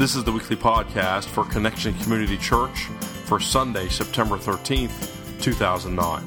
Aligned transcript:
This 0.00 0.16
is 0.16 0.24
the 0.24 0.32
weekly 0.32 0.56
podcast 0.56 1.26
for 1.26 1.44
Connection 1.44 1.92
Community 1.98 2.38
Church 2.38 2.84
for 3.26 3.38
Sunday, 3.38 3.90
September 3.90 4.38
13th, 4.38 5.42
2009. 5.42 6.24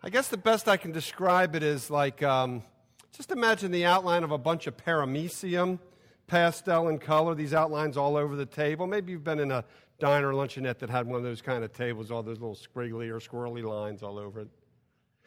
I 0.01 0.09
guess 0.09 0.29
the 0.29 0.37
best 0.37 0.69
I 0.69 0.77
can 0.77 0.91
describe 0.93 1.55
it 1.55 1.63
is 1.63 1.89
like, 1.89 2.23
um, 2.23 2.63
just 3.11 3.31
imagine 3.31 3.71
the 3.71 3.85
outline 3.85 4.23
of 4.23 4.31
a 4.31 4.37
bunch 4.37 4.65
of 4.65 4.77
paramecium, 4.77 5.79
pastel 6.27 6.87
in 6.87 6.99
color. 6.99 7.35
These 7.35 7.53
outlines 7.53 7.97
all 7.97 8.15
over 8.15 8.35
the 8.35 8.45
table. 8.45 8.87
Maybe 8.87 9.11
you've 9.11 9.25
been 9.25 9.39
in 9.39 9.51
a 9.51 9.65
diner 9.99 10.31
luncheonette 10.31 10.79
that 10.79 10.89
had 10.89 11.05
one 11.05 11.17
of 11.17 11.23
those 11.23 11.41
kind 11.41 11.65
of 11.65 11.73
tables, 11.73 12.11
all 12.11 12.23
those 12.23 12.39
little 12.39 12.55
squiggly 12.55 13.09
or 13.09 13.19
squirrely 13.19 13.63
lines 13.63 14.03
all 14.03 14.17
over 14.17 14.41
it. 14.41 14.47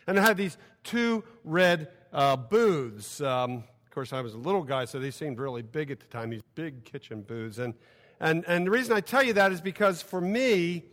And 0.07 0.17
it 0.17 0.23
had 0.23 0.39
these 0.39 0.57
two 0.85 1.23
red 1.45 1.89
uh, 2.13 2.37
booths. 2.37 3.21
Um, 3.21 3.65
course, 3.97 4.13
I 4.13 4.21
was 4.21 4.35
a 4.35 4.39
little 4.39 4.63
guy, 4.63 4.85
so 4.85 4.99
they 4.99 5.11
seemed 5.11 5.39
really 5.39 5.63
big 5.63 5.91
at 5.91 6.01
the 6.01 6.07
time, 6.09 6.29
these 6.29 6.43
big 6.55 6.85
kitchen 6.85 7.23
booths. 7.23 7.59
And, 7.59 7.73
and, 8.21 8.45
and 8.47 8.67
the 8.67 8.71
reason 8.71 8.95
I 8.95 9.01
tell 9.01 9.23
you 9.23 9.33
that 9.33 9.53
is 9.53 9.63
because 9.63 10.03
for 10.03 10.21
me, 10.21 10.85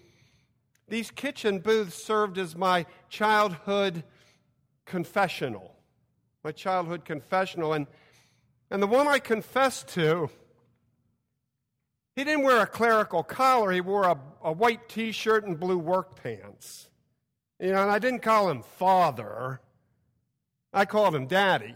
these 0.87 1.11
kitchen 1.11 1.59
booths 1.59 2.01
served 2.01 2.37
as 2.37 2.55
my 2.55 2.85
childhood 3.09 4.05
confessional. 4.85 5.75
My 6.45 6.53
childhood 6.53 7.03
confessional. 7.03 7.73
And, 7.73 7.87
and 8.71 8.81
the 8.81 8.87
one 8.87 9.05
I 9.05 9.19
confessed 9.19 9.89
to, 9.89 10.29
he 12.15 12.23
didn't 12.23 12.45
wear 12.45 12.61
a 12.61 12.67
clerical 12.67 13.21
collar, 13.21 13.73
he 13.73 13.81
wore 13.81 14.05
a, 14.05 14.17
a 14.41 14.53
white 14.53 14.87
t 14.87 15.11
shirt 15.11 15.45
and 15.45 15.59
blue 15.59 15.77
work 15.77 16.23
pants. 16.23 16.87
You 17.59 17.73
know, 17.73 17.81
and 17.81 17.91
I 17.91 17.99
didn't 17.99 18.21
call 18.21 18.49
him 18.49 18.63
father, 18.63 19.59
I 20.71 20.85
called 20.85 21.13
him 21.13 21.27
daddy. 21.27 21.75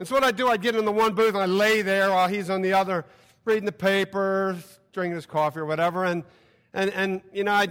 And 0.00 0.08
so 0.08 0.14
what 0.14 0.24
I 0.24 0.30
do, 0.30 0.48
I 0.48 0.56
get 0.56 0.74
in 0.74 0.86
the 0.86 0.92
one 0.92 1.14
booth 1.14 1.34
and 1.34 1.42
I 1.42 1.46
lay 1.46 1.82
there 1.82 2.08
while 2.08 2.26
he's 2.26 2.48
on 2.48 2.62
the 2.62 2.72
other, 2.72 3.04
reading 3.44 3.66
the 3.66 3.70
paper, 3.70 4.56
drinking 4.94 5.14
his 5.14 5.26
coffee 5.26 5.60
or 5.60 5.66
whatever. 5.66 6.06
And, 6.06 6.24
and, 6.72 6.90
and 6.94 7.20
you 7.34 7.44
know, 7.44 7.52
I, 7.52 7.68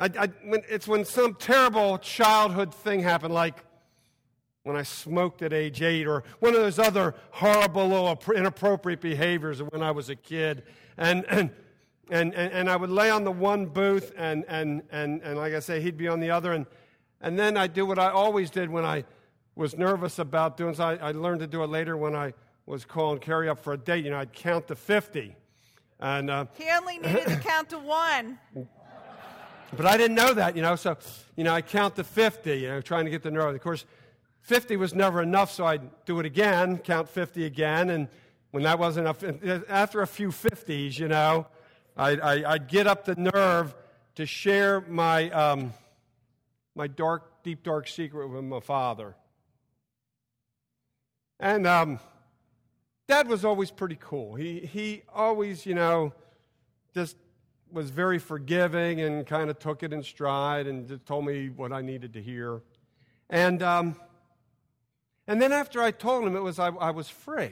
I, 0.00 0.10
I 0.18 0.26
when, 0.44 0.62
it's 0.68 0.88
when 0.88 1.04
some 1.04 1.34
terrible 1.34 1.96
childhood 1.96 2.74
thing 2.74 2.98
happened, 3.04 3.32
like 3.32 3.64
when 4.64 4.74
I 4.74 4.82
smoked 4.82 5.42
at 5.42 5.52
age 5.52 5.80
eight, 5.80 6.08
or 6.08 6.24
one 6.40 6.56
of 6.56 6.60
those 6.60 6.80
other 6.80 7.14
horrible, 7.30 8.18
inappropriate 8.34 9.00
behaviors 9.00 9.62
when 9.62 9.80
I 9.80 9.92
was 9.92 10.08
a 10.08 10.16
kid. 10.16 10.64
And, 10.98 11.24
and, 11.28 11.50
and, 12.10 12.34
and, 12.34 12.52
and 12.52 12.68
I 12.68 12.74
would 12.74 12.90
lay 12.90 13.10
on 13.10 13.22
the 13.22 13.30
one 13.30 13.66
booth, 13.66 14.12
and, 14.16 14.44
and, 14.48 14.82
and, 14.90 15.22
and 15.22 15.38
like 15.38 15.54
I 15.54 15.60
say, 15.60 15.80
he'd 15.80 15.96
be 15.96 16.08
on 16.08 16.18
the 16.18 16.32
other. 16.32 16.52
And, 16.52 16.66
and 17.20 17.38
then 17.38 17.56
I 17.56 17.68
do 17.68 17.86
what 17.86 18.00
I 18.00 18.10
always 18.10 18.50
did 18.50 18.70
when 18.70 18.84
I 18.84 19.04
was 19.54 19.76
nervous 19.76 20.18
about 20.18 20.56
doing 20.56 20.74
so. 20.74 20.84
I, 20.84 20.94
I 20.96 21.12
learned 21.12 21.40
to 21.40 21.46
do 21.46 21.62
it 21.62 21.68
later 21.68 21.96
when 21.96 22.14
I 22.14 22.32
was 22.66 22.84
calling 22.84 23.18
Carrie 23.18 23.48
up 23.48 23.58
for 23.58 23.72
a 23.72 23.78
date. 23.78 24.04
You 24.04 24.10
know, 24.10 24.18
I'd 24.18 24.32
count 24.32 24.68
to 24.68 24.76
50. 24.76 25.36
And, 26.00 26.30
uh, 26.30 26.46
he 26.58 26.68
only 26.70 26.98
needed 26.98 27.26
to 27.26 27.36
count 27.36 27.70
to 27.70 27.78
one. 27.78 28.38
But 29.74 29.86
I 29.86 29.96
didn't 29.96 30.16
know 30.16 30.34
that, 30.34 30.54
you 30.54 30.60
know, 30.60 30.76
so, 30.76 30.98
you 31.34 31.44
know, 31.44 31.54
I 31.54 31.62
count 31.62 31.96
to 31.96 32.04
50, 32.04 32.58
you 32.58 32.68
know, 32.68 32.82
trying 32.82 33.06
to 33.06 33.10
get 33.10 33.22
the 33.22 33.30
nerve. 33.30 33.54
Of 33.54 33.62
course, 33.62 33.86
50 34.42 34.76
was 34.76 34.92
never 34.92 35.22
enough, 35.22 35.50
so 35.50 35.64
I'd 35.64 36.04
do 36.04 36.20
it 36.20 36.26
again, 36.26 36.76
count 36.76 37.08
50 37.08 37.46
again, 37.46 37.88
and 37.88 38.08
when 38.50 38.64
that 38.64 38.78
wasn't 38.78 39.06
enough, 39.06 39.64
after 39.70 40.02
a 40.02 40.06
few 40.06 40.28
50s, 40.28 40.98
you 40.98 41.08
know, 41.08 41.46
I'd, 41.96 42.20
I'd 42.20 42.68
get 42.68 42.86
up 42.86 43.06
the 43.06 43.14
nerve 43.14 43.74
to 44.16 44.26
share 44.26 44.82
my, 44.82 45.30
um, 45.30 45.72
my 46.74 46.86
dark, 46.86 47.42
deep, 47.42 47.62
dark 47.62 47.88
secret 47.88 48.28
with 48.28 48.44
my 48.44 48.60
father. 48.60 49.14
And 51.42 51.66
um, 51.66 51.98
Dad 53.08 53.26
was 53.26 53.44
always 53.44 53.72
pretty 53.72 53.98
cool. 54.00 54.36
He, 54.36 54.60
he 54.60 55.02
always, 55.12 55.66
you 55.66 55.74
know, 55.74 56.12
just 56.94 57.16
was 57.72 57.90
very 57.90 58.20
forgiving 58.20 59.00
and 59.00 59.26
kind 59.26 59.50
of 59.50 59.58
took 59.58 59.82
it 59.82 59.92
in 59.92 60.04
stride 60.04 60.68
and 60.68 60.86
just 60.86 61.04
told 61.04 61.26
me 61.26 61.48
what 61.48 61.72
I 61.72 61.82
needed 61.82 62.12
to 62.12 62.22
hear. 62.22 62.62
And, 63.28 63.60
um, 63.60 63.96
and 65.26 65.42
then 65.42 65.50
after 65.50 65.82
I 65.82 65.90
told 65.90 66.24
him 66.24 66.36
it 66.36 66.42
was, 66.42 66.60
I, 66.60 66.68
I 66.68 66.92
was 66.92 67.08
free. 67.08 67.50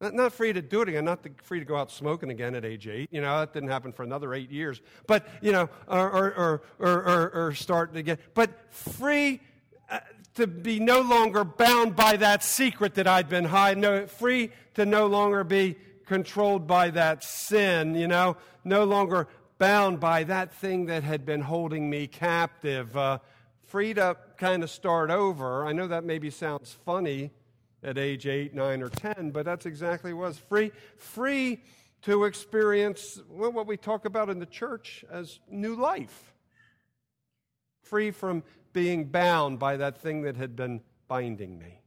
Not, 0.00 0.14
not 0.14 0.32
free 0.32 0.52
to 0.52 0.62
do 0.62 0.82
it 0.82 0.88
again, 0.88 1.04
not 1.04 1.22
to, 1.22 1.30
free 1.44 1.60
to 1.60 1.64
go 1.64 1.76
out 1.76 1.92
smoking 1.92 2.30
again 2.30 2.56
at 2.56 2.64
age 2.64 2.88
eight. 2.88 3.08
You 3.12 3.20
know, 3.20 3.38
that 3.38 3.52
didn't 3.52 3.68
happen 3.68 3.92
for 3.92 4.02
another 4.02 4.34
eight 4.34 4.50
years. 4.50 4.80
But, 5.06 5.28
you 5.40 5.52
know, 5.52 5.68
or, 5.86 6.10
or, 6.10 6.62
or, 6.80 6.90
or, 6.90 7.30
or 7.34 7.54
start 7.54 7.96
again. 7.96 8.18
But 8.34 8.50
free 8.72 9.40
uh, 9.88 10.00
to 10.34 10.46
be 10.46 10.80
no 10.80 11.00
longer 11.00 11.44
bound 11.44 11.94
by 11.94 12.16
that 12.16 12.42
secret 12.42 12.94
that 12.94 13.06
I'd 13.06 13.28
been 13.28 13.44
hiding, 13.44 13.82
no, 13.82 14.06
free 14.06 14.50
to 14.74 14.86
no 14.86 15.06
longer 15.06 15.44
be 15.44 15.76
controlled 16.06 16.66
by 16.66 16.90
that 16.90 17.22
sin, 17.22 17.94
you 17.94 18.08
know, 18.08 18.36
no 18.64 18.84
longer 18.84 19.28
bound 19.58 20.00
by 20.00 20.24
that 20.24 20.52
thing 20.54 20.86
that 20.86 21.02
had 21.02 21.24
been 21.24 21.40
holding 21.40 21.88
me 21.88 22.06
captive, 22.06 22.96
uh, 22.96 23.18
free 23.62 23.94
to 23.94 24.16
kind 24.36 24.62
of 24.62 24.70
start 24.70 25.10
over. 25.10 25.64
I 25.66 25.72
know 25.72 25.86
that 25.86 26.04
maybe 26.04 26.30
sounds 26.30 26.76
funny 26.84 27.30
at 27.82 27.98
age 27.98 28.26
8, 28.26 28.54
9, 28.54 28.82
or 28.82 28.88
10, 28.88 29.30
but 29.30 29.44
that's 29.44 29.66
exactly 29.66 30.12
what 30.12 30.24
it 30.24 30.28
was. 30.28 30.38
Free, 30.38 30.72
free 30.96 31.62
to 32.02 32.24
experience 32.24 33.20
what 33.28 33.66
we 33.66 33.76
talk 33.76 34.04
about 34.04 34.28
in 34.30 34.38
the 34.38 34.46
church 34.46 35.04
as 35.10 35.40
new 35.48 35.74
life. 35.74 36.31
Free 37.92 38.10
from 38.10 38.42
being 38.72 39.04
bound 39.04 39.58
by 39.58 39.76
that 39.76 39.98
thing 39.98 40.22
that 40.22 40.34
had 40.38 40.56
been 40.56 40.80
binding 41.08 41.58
me. 41.58 41.82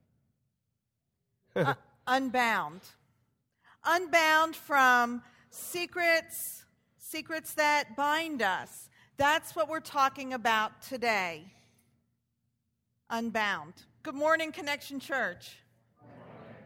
uh, 1.55 1.73
unbound. 2.05 2.81
Unbound 3.83 4.55
from 4.55 5.23
secrets, 5.49 6.63
secrets 6.99 7.55
that 7.55 7.95
bind 7.95 8.43
us. 8.43 8.87
That's 9.17 9.55
what 9.55 9.67
we're 9.67 9.79
talking 9.79 10.33
about 10.33 10.79
today. 10.83 11.45
Unbound. 13.09 13.73
Good 14.03 14.13
morning, 14.13 14.51
Connection 14.51 14.99
Church. 14.99 15.57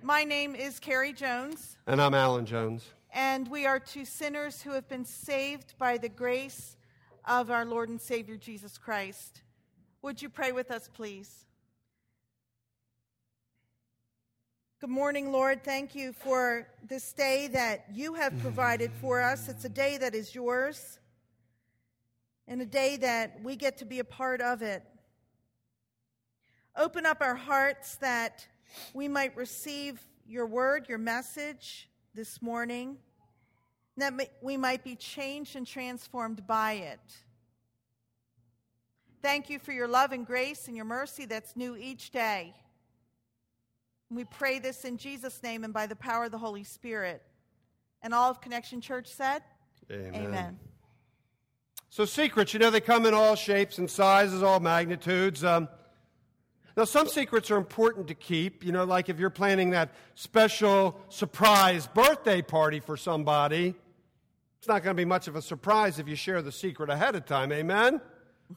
My 0.02 0.25
name 0.25 0.54
is 0.54 0.81
Carrie 0.81 1.13
Jones. 1.13 1.78
And 1.88 2.02
I'm 2.02 2.13
Alan 2.13 2.46
Jones. 2.46 2.84
And 3.13 3.48
we 3.48 3.66
are 3.66 3.80
two 3.80 4.04
sinners 4.04 4.62
who 4.62 4.72
have 4.72 4.90
been 4.90 5.06
saved 5.06 5.75
by 5.80 5.98
the 5.98 6.10
grace 6.10 6.75
of 7.30 7.52
our 7.52 7.64
Lord 7.64 7.90
and 7.90 8.02
Savior 8.02 8.38
Jesus 8.38 8.80
Christ. 8.80 9.44
Would 10.02 10.20
you 10.20 10.30
pray 10.30 10.52
with 10.52 10.72
us, 10.72 10.90
please? 10.92 11.46
Good 14.81 14.90
morning, 14.90 15.31
Lord. 15.31 15.64
Thank 15.64 15.94
you 15.94 16.12
for 16.12 16.68
this 16.88 17.14
day 17.14 17.48
that 17.50 17.86
you 17.94 18.16
have 18.16 18.38
provided 18.40 18.92
for 19.00 19.22
us. 19.22 19.48
It's 19.48 19.64
a 19.64 19.70
day 19.70 19.98
that 20.00 20.16
is 20.16 20.34
yours 20.34 20.98
and 22.48 22.64
a 22.64 22.66
day 22.66 22.98
that 22.98 23.44
we 23.44 23.56
get 23.56 23.78
to 23.78 23.86
be 23.86 24.00
a 24.00 24.04
part 24.04 24.42
of 24.42 24.64
it. 24.64 24.82
Open 26.75 27.06
up 27.06 27.22
our 27.22 27.36
hearts 27.36 27.98
that 27.98 28.48
we 28.96 29.08
might 29.08 29.38
receive 29.38 30.02
your 30.25 30.48
word, 30.48 30.90
your 30.90 30.98
message 30.98 31.90
this 32.16 32.42
morning, 32.42 32.98
that 33.97 34.13
we 34.41 34.57
might 34.57 34.83
be 34.83 34.95
changed 34.95 35.56
and 35.56 35.68
transformed 35.68 36.47
by 36.47 36.74
it. 36.74 37.00
Thank 39.21 39.50
you 39.50 39.59
for 39.59 39.74
your 39.74 39.88
love 39.88 40.12
and 40.12 40.25
grace 40.25 40.68
and 40.68 40.75
your 40.75 40.86
mercy 40.86 41.25
that's 41.25 41.56
new 41.56 41.75
each 41.75 42.12
day. 42.12 42.53
We 44.09 44.24
pray 44.24 44.59
this 44.59 44.86
in 44.86 44.97
Jesus' 44.97 45.44
name 45.44 45.63
and 45.63 45.74
by 45.74 45.86
the 45.86 45.95
power 45.95 46.25
of 46.25 46.31
the 46.31 46.38
Holy 46.38 46.63
Spirit. 46.63 47.21
And 48.01 48.13
all 48.13 48.31
of 48.31 48.41
Connection 48.41 48.80
Church 48.81 49.07
said, 49.07 49.41
Amen. 49.91 50.25
Amen. 50.25 50.59
So, 51.89 52.06
secrets, 52.06 52.53
you 52.53 52.59
know, 52.59 52.69
they 52.69 52.81
come 52.81 53.06
in 53.06 53.13
all 53.13 53.36
shapes 53.36 53.80
and 53.80 53.89
sizes, 53.89 54.44
all 54.44 54.59
magnitudes. 54.59 55.44
Um, 55.44 55.68
now, 56.80 56.86
some 56.86 57.10
secrets 57.10 57.52
are 57.52 57.58
important 57.58 58.08
to 58.08 58.14
keep, 58.14 58.64
you 58.64 58.72
know, 58.72 58.86
like 58.86 59.10
if 59.10 59.20
you're 59.20 59.30
planning 59.30 59.72
that 59.72 59.90
special 60.16 60.98
surprise 61.10 61.88
birthday 61.88 62.42
party 62.42 62.80
for 62.80 62.96
somebody, 62.96 63.76
it's 64.60 64.68
not 64.70 64.81
going 64.81 64.96
to 64.96 64.98
be 64.98 65.04
much 65.04 65.28
of 65.28 65.36
a 65.36 65.42
surprise 65.42 66.00
if 66.00 66.08
you 66.08 66.16
share 66.16 66.42
the 66.42 66.54
secret 66.54 66.90
ahead 66.90 67.16
of 67.16 67.26
time. 67.26 67.52
Amen? 67.52 68.00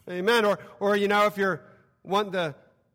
Amen. 0.09 0.45
Or, 0.45 0.61
or 0.79 0.95
you 0.95 1.09
know, 1.09 1.27
if 1.27 1.37
you're 1.37 1.63
wanting 2.05 2.31
to 2.35 2.55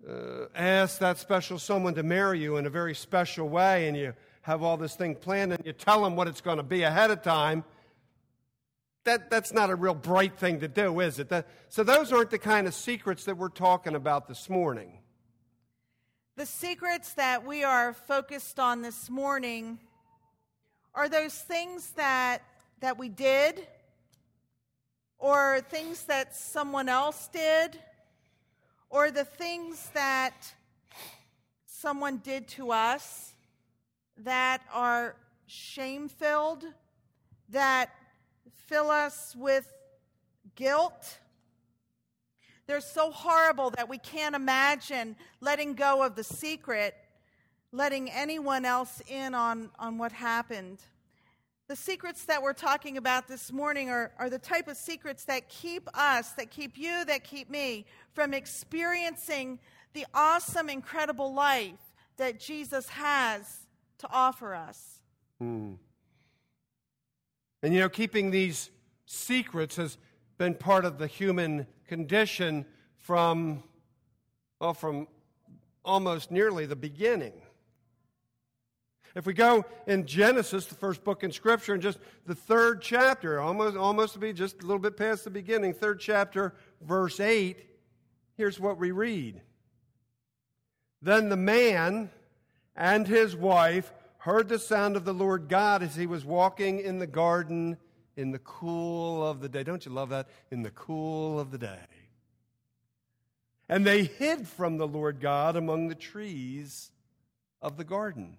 uh, 0.10 0.46
ask 0.56 1.00
that 1.00 1.18
special 1.18 1.60
someone 1.60 1.94
to 1.96 2.04
marry 2.04 2.40
you 2.40 2.56
in 2.56 2.66
a 2.66 2.70
very 2.70 2.96
special 2.96 3.50
way 3.50 3.90
and 3.90 3.98
you 3.98 4.14
have 4.44 4.64
all 4.64 4.78
this 4.78 4.96
thing 4.96 5.14
planned 5.14 5.52
and 5.52 5.66
you 5.66 5.74
tell 5.74 6.06
them 6.06 6.16
what 6.16 6.30
it's 6.30 6.40
going 6.40 6.56
to 6.56 6.64
be 6.64 6.84
ahead 6.84 7.12
of 7.12 7.22
time, 7.22 7.66
that, 9.04 9.30
that's 9.30 9.52
not 9.52 9.72
a 9.72 9.76
real 9.76 9.94
bright 9.94 10.38
thing 10.38 10.62
to 10.62 10.70
do, 10.70 11.02
is 11.02 11.20
it? 11.20 11.28
That, 11.28 11.50
so, 11.68 11.84
those 11.84 12.14
aren't 12.14 12.30
the 12.30 12.40
kind 12.40 12.66
of 12.66 12.74
secrets 12.74 13.26
that 13.26 13.36
we're 13.36 13.50
talking 13.50 13.94
about 13.94 14.30
this 14.30 14.50
morning. 14.50 15.00
The 16.38 16.46
secrets 16.46 17.14
that 17.14 17.48
we 17.48 17.64
are 17.64 17.94
focused 17.94 18.60
on 18.60 18.84
this 18.84 19.10
morning 19.10 19.80
are 20.94 21.10
those 21.10 21.34
things 21.34 21.94
that, 21.94 22.44
that 22.80 23.00
we 23.00 23.10
did, 23.10 23.66
or 25.18 25.62
things 25.62 26.04
that 26.04 26.36
someone 26.36 26.90
else 26.90 27.28
did, 27.34 27.80
or 28.92 29.10
the 29.10 29.24
things 29.26 29.90
that 29.96 30.54
someone 31.66 32.18
did 32.18 32.48
to 32.50 32.72
us 32.72 33.34
that 34.18 34.62
are 34.72 35.16
shame 35.48 36.08
filled, 36.08 36.66
that 37.50 37.90
fill 38.68 38.92
us 38.92 39.36
with 39.36 39.74
guilt. 40.54 41.18
They're 42.68 42.82
so 42.82 43.12
horrible 43.12 43.70
that 43.72 43.88
we 43.88 43.98
can't 43.98 44.36
imagine 44.36 45.16
letting 45.40 45.74
go 45.74 46.04
of 46.04 46.16
the 46.16 46.24
secret, 46.24 46.96
letting 47.72 48.12
anyone 48.12 48.66
else 48.66 49.02
in 49.08 49.34
on, 49.34 49.70
on 49.80 49.98
what 49.98 50.12
happened. 50.12 50.80
The 51.70 51.78
secrets 51.78 52.26
that 52.26 52.42
we're 52.42 52.54
talking 52.54 52.98
about 52.98 53.28
this 53.28 53.52
morning 53.54 53.90
are, 53.90 54.12
are 54.20 54.30
the 54.30 54.40
type 54.40 54.68
of 54.68 54.76
secrets 54.76 55.24
that 55.26 55.48
keep 55.48 55.88
us, 55.94 56.32
that 56.34 56.52
keep 56.52 56.78
you, 56.78 57.06
that 57.06 57.24
keep 57.24 57.50
me 57.50 57.86
from 58.14 58.34
experiencing 58.34 59.60
the 59.94 60.06
awesome, 60.14 60.70
incredible 60.70 61.34
life 61.34 61.94
that 62.18 62.40
Jesus 62.40 62.90
has 62.90 63.60
to 64.00 64.08
offer 64.12 64.54
us. 64.54 65.00
Hmm. 65.40 65.74
And 67.64 67.74
you 67.74 67.80
know, 67.80 67.90
keeping 67.90 68.32
these 68.32 68.72
secrets 69.06 69.78
has 69.78 69.98
been 70.38 70.54
part 70.54 70.86
of 70.86 70.98
the 70.98 71.08
human 71.08 71.66
condition 71.88 72.66
from, 73.00 73.64
well, 74.60 74.74
from 74.74 75.08
almost 75.84 76.32
nearly 76.32 76.66
the 76.66 76.76
beginning. 76.76 77.34
If 79.16 79.26
we 79.26 79.34
go 79.34 79.66
in 79.88 80.06
Genesis, 80.06 80.68
the 80.68 80.76
first 80.76 81.04
book 81.04 81.24
in 81.24 81.32
Scripture, 81.32 81.74
and 81.74 81.82
just 81.82 81.98
the 82.28 82.36
third 82.36 82.82
chapter, 82.82 83.40
almost, 83.40 83.76
almost 83.76 84.14
to 84.14 84.20
be 84.20 84.32
just 84.32 84.62
a 84.62 84.66
little 84.66 84.78
bit 84.78 84.96
past 84.96 85.24
the 85.24 85.32
beginning, 85.32 85.74
third 85.74 86.00
chapter, 86.00 86.54
verse 86.82 87.20
8, 87.20 87.58
here's 88.36 88.60
what 88.60 88.78
we 88.78 88.92
read. 88.92 89.42
Then 91.02 91.30
the 91.30 91.38
man 91.38 92.12
and 92.76 93.08
his 93.08 93.36
wife 93.36 93.92
heard 94.20 94.50
the 94.50 94.60
sound 94.60 94.96
of 94.96 95.06
the 95.06 95.14
Lord 95.14 95.48
God 95.48 95.82
as 95.82 95.96
he 95.96 96.06
was 96.06 96.24
walking 96.24 96.80
in 96.80 97.00
the 97.00 97.08
garden 97.08 97.78
in 98.18 98.32
the 98.32 98.40
cool 98.40 99.26
of 99.26 99.40
the 99.40 99.48
day. 99.48 99.64
Don't 99.64 99.86
you 99.86 99.92
love 99.92 100.10
that? 100.10 100.28
In 100.52 100.64
the 100.64 100.72
cool 100.72 101.40
of 101.40 101.52
the 101.52 101.58
day. 101.58 101.80
And 103.70 103.86
they 103.86 104.04
hid 104.04 104.48
from 104.48 104.78
the 104.78 104.88
Lord 104.88 105.22
God 105.22 105.56
among 105.56 105.88
the 105.88 105.96
trees 105.96 106.92
of 107.62 107.78
the 107.78 107.84
garden. 107.84 108.38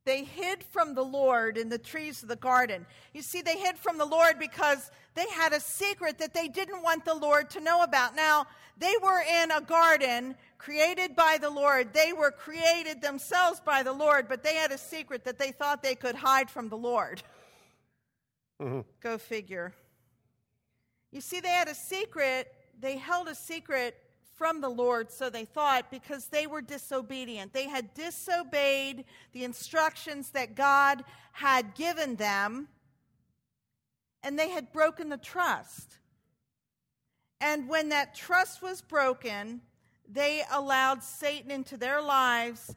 They 0.07 0.25
hid 0.25 0.65
from 0.65 0.95
the 0.95 1.05
Lord 1.05 1.59
in 1.59 1.69
the 1.69 1.79
trees 1.79 2.23
of 2.23 2.29
the 2.29 2.37
garden. 2.37 2.87
You 3.13 3.21
see, 3.21 3.43
they 3.43 3.59
hid 3.59 3.79
from 3.79 3.99
the 3.99 4.07
Lord 4.07 4.39
because 4.39 4.91
they 5.15 5.29
had 5.29 5.53
a 5.53 5.61
secret 5.61 6.19
that 6.19 6.33
they 6.33 6.49
didn't 6.49 6.83
want 6.83 7.05
the 7.05 7.15
Lord 7.15 7.51
to 7.51 7.61
know 7.61 7.83
about. 7.83 8.17
Now, 8.17 8.47
they 8.79 8.95
were 9.03 9.21
in 9.21 9.51
a 9.51 9.61
garden 9.61 10.37
created 10.57 11.15
by 11.15 11.37
the 11.39 11.51
Lord. 11.51 11.93
They 11.93 12.15
were 12.15 12.31
created 12.31 13.03
themselves 13.03 13.61
by 13.61 13.83
the 13.83 13.93
Lord, 13.93 14.27
but 14.27 14.43
they 14.43 14.55
had 14.55 14.73
a 14.73 14.79
secret 14.79 15.25
that 15.25 15.39
they 15.39 15.53
thought 15.53 15.83
they 15.83 15.95
could 15.95 16.15
hide 16.15 16.49
from 16.49 16.71
the 16.71 16.79
Lord. 16.79 17.23
Mm-hmm. 18.61 18.81
Go 19.01 19.19
figure. 19.19 19.75
You 21.13 21.21
see, 21.21 21.41
they 21.41 21.49
had 21.49 21.69
a 21.69 21.75
secret, 21.75 22.53
they 22.79 22.97
held 22.97 23.29
a 23.29 23.35
secret 23.35 23.97
from 24.41 24.63
the 24.63 24.71
Lord, 24.71 25.13
so 25.13 25.29
they 25.29 25.45
thought, 25.45 25.91
because 25.91 26.29
they 26.29 26.47
were 26.47 26.63
disobedient. 26.63 27.53
They 27.53 27.69
had 27.69 27.93
disobeyed 27.93 29.05
the 29.33 29.45
instructions 29.45 30.31
that 30.31 30.55
God 30.55 31.05
had 31.33 31.75
given 31.75 32.17
them, 32.17 32.69
and 34.23 34.39
they 34.39 34.49
had 34.49 34.73
broken 34.73 35.11
the 35.11 35.19
trust. 35.19 35.99
And 37.39 37.69
when 37.69 37.91
that 37.91 38.15
trust 38.15 38.63
was 38.63 38.81
broken, 38.81 39.61
they 40.11 40.43
allowed 40.51 41.03
Satan 41.03 41.51
into 41.51 41.77
their 41.77 42.01
lives 42.01 42.75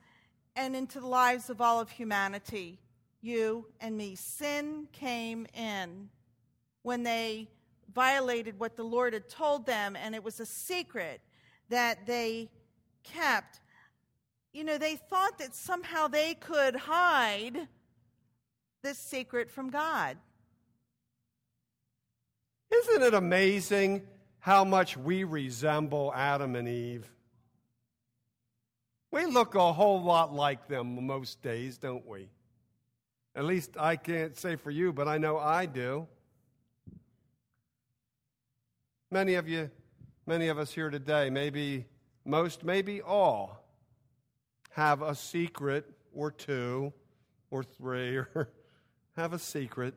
and 0.58 0.76
into 0.76 1.00
the 1.00 1.08
lives 1.08 1.50
of 1.50 1.62
all 1.62 1.80
of 1.80 1.92
humanity, 1.92 2.82
you 3.22 3.68
and 3.80 3.96
me. 3.96 4.16
Sin 4.16 4.90
came 4.92 5.48
in 5.54 6.10
when 6.82 7.04
they 7.04 7.48
violated 7.96 8.60
what 8.60 8.76
the 8.76 8.84
Lord 8.84 9.14
had 9.14 9.30
told 9.30 9.66
them, 9.66 9.96
and 9.96 10.14
it 10.14 10.26
was 10.26 10.42
a 10.42 10.46
secret 10.46 11.22
that 11.70 12.06
they 12.06 12.50
kept. 13.04 13.60
You 14.54 14.64
know, 14.64 14.78
they 14.78 14.96
thought 14.96 15.40
that 15.40 15.56
somehow 15.56 16.08
they 16.08 16.36
could 16.36 16.76
hide 16.76 17.68
this 18.84 18.98
secret 18.98 19.50
from 19.50 19.70
God. 19.70 20.18
Isn't 22.72 23.04
it 23.04 23.14
amazing 23.14 24.04
how 24.40 24.64
much 24.64 24.98
we 24.98 25.24
resemble 25.24 26.12
Adam 26.16 26.56
and 26.56 26.68
Eve? 26.68 27.10
We 29.12 29.26
look 29.26 29.56
a 29.56 29.72
whole 29.72 30.02
lot 30.02 30.34
like 30.34 30.68
them 30.68 31.06
most 31.06 31.42
days, 31.42 31.78
don't 31.78 32.06
we? 32.08 32.30
At 33.36 33.46
least 33.46 33.78
I 33.80 33.96
can't 33.96 34.36
say 34.38 34.56
for 34.56 34.72
you, 34.72 34.92
but 34.92 35.08
I 35.08 35.18
know 35.18 35.38
I 35.38 35.66
do. 35.66 36.08
Many 39.12 39.36
of 39.36 39.48
you 39.48 39.70
Many 40.26 40.48
of 40.48 40.58
us 40.58 40.72
here 40.72 40.90
today, 40.90 41.30
maybe 41.30 41.86
most, 42.24 42.64
maybe 42.64 43.02
all, 43.02 43.62
have 44.72 45.02
a 45.02 45.16
secret 45.16 45.86
or 46.14 46.32
two 46.32 46.94
or 47.52 47.64
three 47.64 48.16
or 48.16 48.50
have 49.18 49.34
a 49.34 49.40
secret 49.40 49.94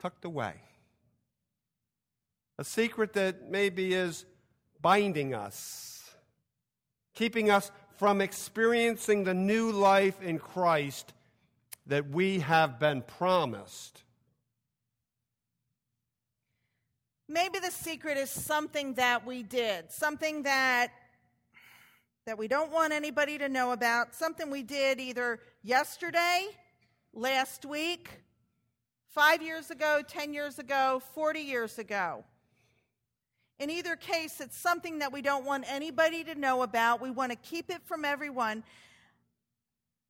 tucked 0.00 0.24
away. 0.24 0.54
A 2.58 2.64
secret 2.64 3.12
that 3.12 3.48
maybe 3.48 3.94
is 3.94 4.24
binding 4.82 5.32
us, 5.32 6.10
keeping 7.14 7.48
us 7.48 7.70
from 7.96 8.20
experiencing 8.20 9.22
the 9.22 9.34
new 9.34 9.70
life 9.70 10.20
in 10.20 10.40
Christ 10.40 11.12
that 11.86 12.10
we 12.10 12.40
have 12.40 12.80
been 12.80 13.02
promised. 13.02 14.02
Maybe 17.30 17.60
the 17.60 17.70
secret 17.70 18.18
is 18.18 18.28
something 18.28 18.94
that 18.94 19.24
we 19.24 19.42
did, 19.42 19.90
something 19.90 20.42
that 20.42 20.88
that 22.26 22.36
we 22.36 22.48
don't 22.48 22.70
want 22.70 22.92
anybody 22.92 23.38
to 23.38 23.48
know 23.48 23.72
about, 23.72 24.14
something 24.14 24.50
we 24.50 24.62
did 24.62 25.00
either 25.00 25.40
yesterday, 25.62 26.46
last 27.14 27.64
week, 27.64 28.10
5 29.14 29.42
years 29.42 29.70
ago, 29.70 30.02
10 30.06 30.34
years 30.34 30.58
ago, 30.58 31.02
40 31.14 31.40
years 31.40 31.78
ago. 31.78 32.24
In 33.58 33.70
either 33.70 33.96
case, 33.96 34.40
it's 34.40 34.56
something 34.56 34.98
that 34.98 35.12
we 35.12 35.22
don't 35.22 35.44
want 35.44 35.64
anybody 35.66 36.22
to 36.24 36.34
know 36.34 36.62
about. 36.62 37.00
We 37.00 37.10
want 37.10 37.32
to 37.32 37.36
keep 37.36 37.70
it 37.70 37.80
from 37.84 38.04
everyone, 38.04 38.64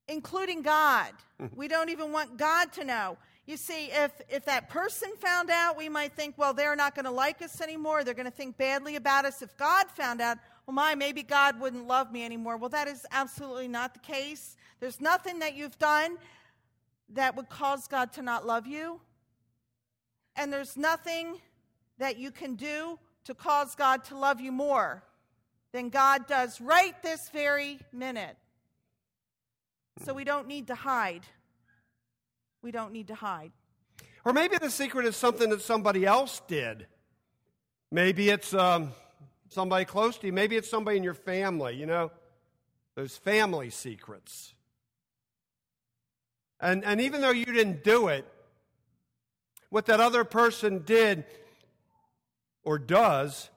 including 0.08 0.62
God. 0.62 1.12
Mm-hmm. 1.40 1.56
we 1.56 1.68
don't 1.68 1.90
even 1.90 2.12
want 2.12 2.36
God 2.36 2.72
to 2.74 2.84
know. 2.84 3.18
You 3.46 3.56
see, 3.56 3.86
if, 3.86 4.12
if 4.28 4.44
that 4.44 4.68
person 4.68 5.10
found 5.18 5.50
out, 5.50 5.76
we 5.76 5.88
might 5.88 6.14
think, 6.14 6.38
well, 6.38 6.54
they're 6.54 6.76
not 6.76 6.94
going 6.94 7.06
to 7.06 7.10
like 7.10 7.42
us 7.42 7.60
anymore. 7.60 8.04
They're 8.04 8.14
going 8.14 8.26
to 8.26 8.30
think 8.30 8.56
badly 8.56 8.96
about 8.96 9.24
us. 9.24 9.42
If 9.42 9.56
God 9.56 9.86
found 9.90 10.20
out, 10.20 10.38
well, 10.66 10.74
my, 10.74 10.94
maybe 10.94 11.22
God 11.22 11.58
wouldn't 11.58 11.88
love 11.88 12.12
me 12.12 12.24
anymore. 12.24 12.56
Well, 12.56 12.68
that 12.70 12.86
is 12.86 13.04
absolutely 13.10 13.66
not 13.66 13.94
the 13.94 14.00
case. 14.00 14.56
There's 14.78 15.00
nothing 15.00 15.40
that 15.40 15.56
you've 15.56 15.78
done 15.78 16.16
that 17.08 17.34
would 17.34 17.48
cause 17.48 17.88
God 17.88 18.12
to 18.12 18.22
not 18.22 18.46
love 18.46 18.68
you. 18.68 19.00
And 20.36 20.52
there's 20.52 20.76
nothing 20.76 21.40
that 21.98 22.18
you 22.18 22.30
can 22.30 22.54
do 22.54 22.98
to 23.24 23.34
cause 23.34 23.74
God 23.74 24.04
to 24.04 24.16
love 24.16 24.40
you 24.40 24.52
more. 24.52 25.02
than 25.72 25.88
God 25.88 26.26
does 26.26 26.60
right 26.60 27.00
this 27.02 27.28
very 27.30 27.78
minute. 27.92 28.36
So 30.04 30.14
we 30.14 30.24
don't 30.24 30.48
need 30.48 30.66
to 30.68 30.74
hide. 30.74 31.22
We 32.62 32.70
don't 32.70 32.92
need 32.92 33.08
to 33.08 33.14
hide. 33.14 33.52
Or 34.24 34.32
maybe 34.32 34.58
the 34.58 34.70
secret 34.70 35.06
is 35.06 35.16
something 35.16 35.50
that 35.50 35.62
somebody 35.62 36.04
else 36.04 36.42
did. 36.46 36.86
Maybe 37.90 38.28
it's 38.28 38.52
um, 38.52 38.92
somebody 39.48 39.84
close 39.84 40.18
to 40.18 40.26
you. 40.26 40.32
Maybe 40.32 40.56
it's 40.56 40.68
somebody 40.68 40.98
in 40.98 41.02
your 41.02 41.14
family, 41.14 41.74
you 41.74 41.86
know, 41.86 42.10
those 42.96 43.16
family 43.16 43.70
secrets. 43.70 44.54
And, 46.60 46.84
and 46.84 47.00
even 47.00 47.22
though 47.22 47.30
you 47.30 47.46
didn't 47.46 47.82
do 47.82 48.08
it, 48.08 48.26
what 49.70 49.86
that 49.86 50.00
other 50.00 50.24
person 50.24 50.80
did 50.80 51.24
or 52.62 52.78
does 52.78 53.48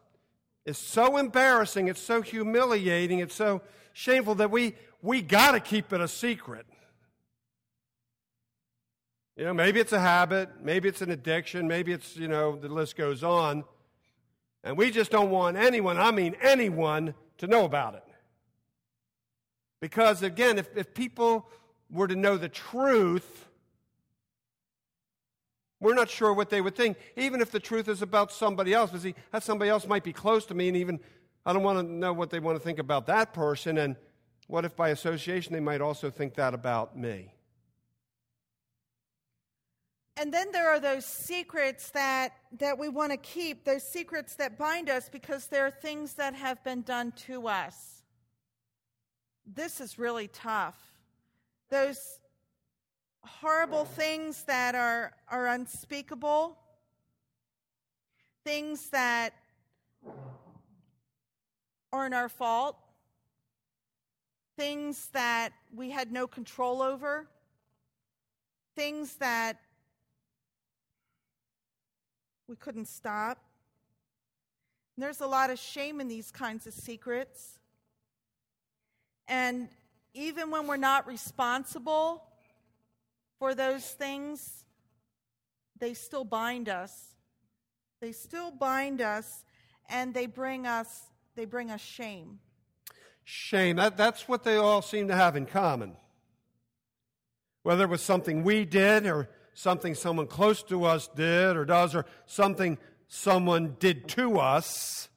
is 0.65 0.77
so 0.77 1.17
embarrassing, 1.17 1.89
it's 1.89 2.00
so 2.00 2.22
humiliating, 2.22 3.19
it's 3.19 3.36
so 3.36 3.62
shameful 3.91 4.36
that 4.36 4.50
we, 4.50 4.75
we 5.01 5.22
got 5.22 5.51
to 5.51 5.60
keep 5.60 5.91
it 5.91 6.00
a 6.00 6.07
secret. 6.07 6.65
You 9.36 9.46
know, 9.46 9.54
maybe 9.54 9.80
it's 9.80 9.94
a 9.94 10.00
habit, 10.00 10.50
maybe 10.62 10.88
it's 10.88 11.02
an 11.02 11.10
addiction, 11.10 11.68
maybe 11.68 11.92
it's, 11.92 12.16
you 12.16 12.28
know, 12.28 12.56
the 12.56 12.68
list 12.68 12.96
goes 12.96 13.24
on. 13.24 13.63
And 14.63 14.78
we 14.78 14.92
just 14.92 15.12
don't 15.12 15.32
want 15.32 15.58
anyone, 15.58 15.98
I 15.98 16.12
mean 16.12 16.36
anyone, 16.42 17.16
to 17.40 17.48
know 17.48 17.66
about 17.66 17.96
it. 17.96 18.04
Because 19.82 20.22
again, 20.24 20.58
if, 20.58 20.70
if 20.78 20.94
people 20.94 21.50
were 21.90 22.08
to 22.08 22.16
know 22.16 22.38
the 22.38 22.48
truth, 22.48 23.48
we're 25.80 25.96
not 25.96 26.10
sure 26.10 26.32
what 26.32 26.50
they 26.50 26.62
would 26.62 26.75
think, 26.75 26.98
even 27.18 27.42
if 27.42 27.52
the 27.52 27.60
truth 27.60 27.90
is 27.90 28.02
about 28.02 28.32
somebody 28.32 28.74
else. 28.74 28.92
Because 28.92 29.04
see, 29.04 29.16
that 29.32 29.44
somebody 29.44 29.70
else 29.70 29.86
might 29.86 30.04
be 30.04 30.13
close 30.13 30.46
to 30.46 30.54
me, 30.54 30.70
and 30.70 30.78
even 30.78 31.00
I 31.46 31.52
don't 31.52 31.63
want 31.63 31.86
to 31.86 31.94
know 31.94 32.13
what 32.13 32.30
they 32.30 32.40
want 32.40 32.58
to 32.58 32.63
think 32.63 32.80
about 32.80 33.08
that 33.08 33.34
person. 33.34 33.78
And 33.78 33.98
what 34.48 34.63
if 34.63 34.75
by 34.78 34.90
association 34.90 35.52
they 35.52 35.60
might 35.60 35.82
also 35.82 36.10
think 36.10 36.36
that 36.36 36.54
about 36.54 36.98
me? 36.98 37.34
And 40.15 40.32
then 40.32 40.51
there 40.51 40.70
are 40.70 40.79
those 40.79 41.05
secrets 41.05 41.89
that, 41.91 42.34
that 42.60 42.77
we 42.77 42.88
want 42.88 43.12
to 43.12 43.17
keep, 43.17 43.65
those 43.65 43.84
secrets 43.84 44.36
that 44.36 44.58
bind 44.58 44.89
us 44.89 45.10
because 45.10 45.48
there 45.48 45.65
are 45.65 45.72
things 45.72 46.13
that 46.13 46.36
have 46.36 46.63
been 46.63 46.84
done 46.84 47.13
to 47.27 47.48
us. 47.48 48.03
This 49.46 49.82
is 49.82 49.98
really 49.98 50.27
tough. 50.27 50.77
Those 51.70 52.20
horrible 53.22 53.86
things 53.86 54.43
that 54.43 54.75
are, 54.75 55.13
are 55.29 55.48
unspeakable, 55.48 56.58
things 58.43 58.89
that 58.89 59.34
aren't 61.91 62.13
our 62.13 62.29
fault, 62.29 62.77
things 64.58 65.08
that 65.13 65.53
we 65.75 65.89
had 65.89 66.12
no 66.12 66.27
control 66.27 66.82
over, 66.82 67.27
things 68.75 69.15
that 69.15 69.58
we 72.47 72.55
couldn't 72.55 72.88
stop. 72.88 73.38
And 74.95 75.03
there's 75.03 75.21
a 75.21 75.27
lot 75.27 75.50
of 75.50 75.59
shame 75.59 76.00
in 76.00 76.07
these 76.07 76.31
kinds 76.31 76.67
of 76.67 76.73
secrets. 76.73 77.59
And 79.27 79.69
even 80.13 80.51
when 80.51 80.67
we're 80.67 80.77
not 80.77 81.07
responsible 81.07 82.23
for 83.39 83.55
those 83.55 83.85
things, 83.85 84.65
they 85.79 85.93
still 85.93 86.23
bind 86.23 86.69
us. 86.69 87.15
They 88.01 88.12
still 88.12 88.51
bind 88.51 89.01
us 89.01 89.43
and 89.89 90.13
they 90.13 90.25
bring 90.25 90.67
us 90.67 91.03
they 91.35 91.45
bring 91.45 91.71
us 91.71 91.81
shame. 91.81 92.39
Shame. 93.23 93.77
That, 93.77 93.97
that's 93.97 94.27
what 94.27 94.43
they 94.43 94.55
all 94.55 94.81
seem 94.81 95.07
to 95.07 95.15
have 95.15 95.35
in 95.35 95.45
common. 95.45 95.95
Whether 97.63 97.85
it 97.85 97.89
was 97.89 98.01
something 98.01 98.43
we 98.43 98.65
did 98.65 99.05
or 99.05 99.29
something 99.53 99.95
someone 99.95 100.27
close 100.27 100.63
to 100.63 100.86
us 100.86 101.07
did 101.07 101.55
or 101.55 101.65
does, 101.65 101.95
or 101.95 102.05
something 102.25 102.77
someone 103.07 103.75
did 103.79 104.07
to 104.10 104.39
us. 104.39 105.10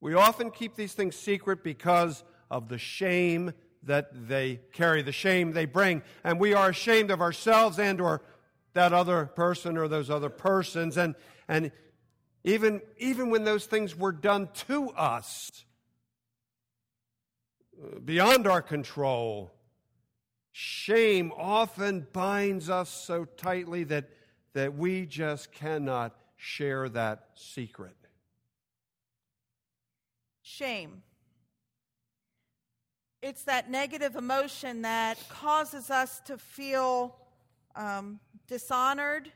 We 0.00 0.14
often 0.14 0.50
keep 0.50 0.76
these 0.76 0.92
things 0.92 1.16
secret 1.16 1.64
because 1.64 2.24
of 2.50 2.68
the 2.68 2.78
shame 2.78 3.52
that 3.84 4.28
they 4.28 4.60
carry, 4.72 5.02
the 5.02 5.12
shame 5.12 5.52
they 5.52 5.64
bring. 5.64 6.02
And 6.22 6.38
we 6.38 6.54
are 6.54 6.68
ashamed 6.68 7.10
of 7.10 7.20
ourselves 7.20 7.78
and 7.78 8.00
or 8.00 8.22
that 8.74 8.92
other 8.92 9.26
person 9.26 9.78
or 9.78 9.88
those 9.88 10.10
other 10.10 10.30
persons. 10.30 10.96
And, 10.96 11.14
and 11.48 11.72
even, 12.44 12.82
even 12.98 13.30
when 13.30 13.44
those 13.44 13.66
things 13.66 13.96
were 13.96 14.12
done 14.12 14.48
to 14.68 14.90
us, 14.90 15.50
uh, 17.82 17.98
beyond 18.00 18.46
our 18.46 18.62
control, 18.62 19.53
Shame 20.56 21.32
often 21.36 22.06
binds 22.12 22.70
us 22.70 22.88
so 22.88 23.24
tightly 23.24 23.82
that, 23.82 24.08
that 24.52 24.72
we 24.72 25.04
just 25.04 25.50
cannot 25.50 26.14
share 26.36 26.88
that 26.90 27.30
secret. 27.34 27.96
Shame. 30.42 31.02
It's 33.20 33.42
that 33.42 33.68
negative 33.68 34.14
emotion 34.14 34.82
that 34.82 35.18
causes 35.28 35.90
us 35.90 36.20
to 36.26 36.38
feel 36.38 37.16
um, 37.74 38.20
dishonored. 38.46 39.32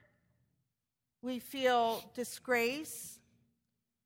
We 1.20 1.40
feel 1.40 2.08
disgrace. 2.14 3.18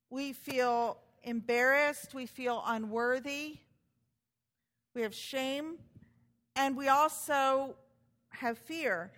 We 0.09 0.33
feel 0.33 0.97
embarrassed. 1.25 2.15
We 2.15 2.25
feel 2.25 2.65
unworthy. 2.67 3.59
We 4.95 5.03
have 5.03 5.15
shame 5.15 5.77
and 6.57 6.77
we 6.77 6.89
also 6.89 7.75
have 8.31 8.59
fear 8.59 9.11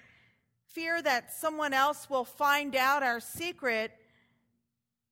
fear 0.75 1.01
that 1.01 1.33
someone 1.33 1.73
else 1.73 2.11
will 2.11 2.25
find 2.25 2.75
out 2.75 3.05
our 3.05 3.21
secret 3.21 3.93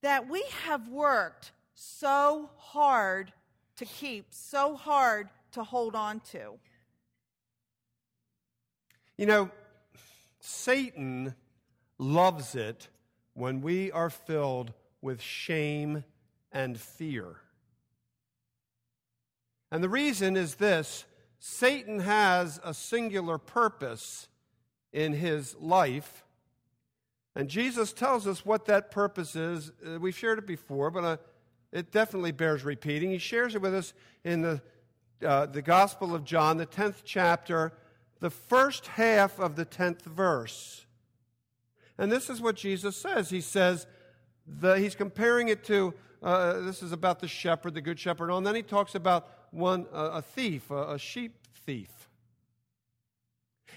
that 0.03 0.29
we 0.29 0.43
have 0.65 0.89
worked 0.89 1.53
so 1.75 2.51
hard 2.57 3.33
to 3.77 3.85
keep, 3.85 4.27
so 4.31 4.75
hard 4.75 5.29
to 5.53 5.63
hold 5.63 5.95
on 5.95 6.19
to. 6.19 6.59
You 9.17 9.27
know, 9.27 9.51
Satan 10.41 11.37
loves 11.99 12.57
it 12.57 12.89
when 13.35 13.61
we 13.61 13.93
are 13.93 14.11
filled 14.11 14.73
with 15.01 15.21
shame 15.21 16.03
and 16.51 16.79
fear. 16.79 17.37
And 19.71 19.83
the 19.83 19.89
reason 19.89 20.37
is 20.37 20.57
this 20.57 21.05
Satan 21.45 21.99
has 21.99 22.61
a 22.63 22.73
singular 22.73 23.37
purpose 23.37 24.29
in 24.93 25.13
his 25.13 25.57
life. 25.57 26.23
And 27.35 27.49
Jesus 27.49 27.93
tells 27.93 28.29
us 28.29 28.47
what 28.47 28.67
that 28.67 28.93
purpose 28.93 29.35
is. 29.35 29.73
Uh, 29.85 29.99
we've 29.99 30.15
shared 30.15 30.39
it 30.39 30.47
before, 30.47 30.93
but 30.93 31.03
uh, 31.03 31.17
it 31.73 31.91
definitely 31.91 32.31
bears 32.31 32.63
repeating. 32.63 33.11
He 33.11 33.19
shares 33.19 33.57
it 33.57 33.61
with 33.61 33.75
us 33.75 33.93
in 34.23 34.43
the, 34.43 34.63
uh, 35.27 35.47
the 35.47 35.63
Gospel 35.63 36.15
of 36.15 36.23
John, 36.23 36.59
the 36.59 36.67
10th 36.67 37.03
chapter, 37.05 37.73
the 38.21 38.31
first 38.31 38.87
half 38.87 39.41
of 39.41 39.57
the 39.57 39.67
10th 39.67 40.03
verse. 40.03 40.87
And 41.99 42.13
this 42.13 42.31
is 42.31 42.41
what 42.41 42.55
Jesus 42.55 42.97
says. 42.97 43.31
He 43.31 43.41
says, 43.41 43.89
the, 44.47 44.79
he's 44.79 44.95
comparing 44.95 45.49
it 45.49 45.65
to, 45.65 45.93
uh, 46.23 46.61
this 46.61 46.85
is 46.85 46.93
about 46.93 47.19
the 47.19 47.27
shepherd, 47.27 47.75
the 47.75 47.81
good 47.81 47.99
shepherd, 47.99 48.31
and 48.31 48.47
then 48.47 48.55
he 48.55 48.63
talks 48.63 48.95
about 48.95 49.42
one, 49.53 49.87
a 49.93 50.21
thief, 50.23 50.71
a, 50.71 50.99
sheep 50.99 51.37
thief. 51.65 52.09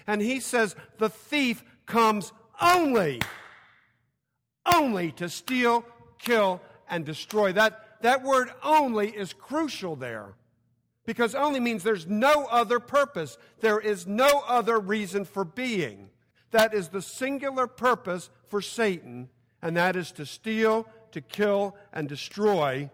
And 0.06 0.20
he 0.20 0.40
says 0.40 0.74
the 0.98 1.08
thief 1.08 1.62
comes 1.86 2.32
only, 2.60 3.20
only 4.74 5.12
to 5.12 5.28
steal, 5.28 5.84
kill, 6.18 6.60
and 6.88 7.04
destroy. 7.04 7.52
That, 7.52 8.02
that 8.02 8.24
word 8.24 8.50
only 8.64 9.10
is 9.10 9.32
crucial 9.32 9.94
there 9.94 10.34
because 11.06 11.34
only 11.34 11.60
means 11.60 11.82
there's 11.82 12.06
no 12.06 12.46
other 12.50 12.80
purpose, 12.80 13.38
there 13.60 13.78
is 13.78 14.06
no 14.06 14.42
other 14.46 14.78
reason 14.78 15.24
for 15.24 15.44
being. 15.44 16.10
That 16.50 16.74
is 16.74 16.88
the 16.88 17.02
singular 17.02 17.66
purpose 17.66 18.28
for 18.48 18.60
Satan, 18.60 19.28
and 19.62 19.76
that 19.76 19.96
is 19.96 20.10
to 20.12 20.26
steal, 20.26 20.86
to 21.12 21.20
kill, 21.20 21.76
and 21.92 22.08
destroy. 22.08 22.90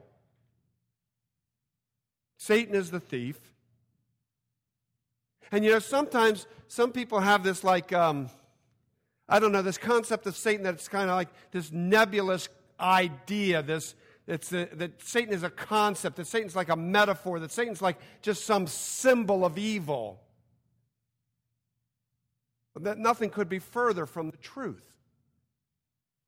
Satan 2.38 2.74
is 2.74 2.90
the 2.90 3.00
thief. 3.00 3.38
And 5.50 5.64
you 5.64 5.70
know, 5.70 5.78
sometimes 5.78 6.46
some 6.68 6.92
people 6.92 7.20
have 7.20 7.44
this 7.44 7.62
like, 7.62 7.92
um, 7.92 8.30
I 9.28 9.38
don't 9.38 9.52
know, 9.52 9.62
this 9.62 9.78
concept 9.78 10.26
of 10.26 10.36
Satan 10.36 10.62
that's 10.64 10.88
kind 10.88 11.10
of 11.10 11.16
like 11.16 11.28
this 11.50 11.70
nebulous 11.70 12.48
idea, 12.80 13.62
this, 13.62 13.94
it's 14.26 14.52
a, 14.52 14.68
that 14.72 15.02
Satan 15.02 15.34
is 15.34 15.42
a 15.42 15.50
concept, 15.50 16.16
that 16.16 16.26
Satan's 16.26 16.56
like 16.56 16.68
a 16.68 16.76
metaphor, 16.76 17.38
that 17.40 17.52
Satan's 17.52 17.82
like 17.82 17.98
just 18.22 18.44
some 18.44 18.66
symbol 18.66 19.44
of 19.44 19.58
evil. 19.58 20.20
That 22.74 22.98
nothing 22.98 23.30
could 23.30 23.48
be 23.48 23.58
further 23.58 24.06
from 24.06 24.30
the 24.30 24.36
truth. 24.38 24.84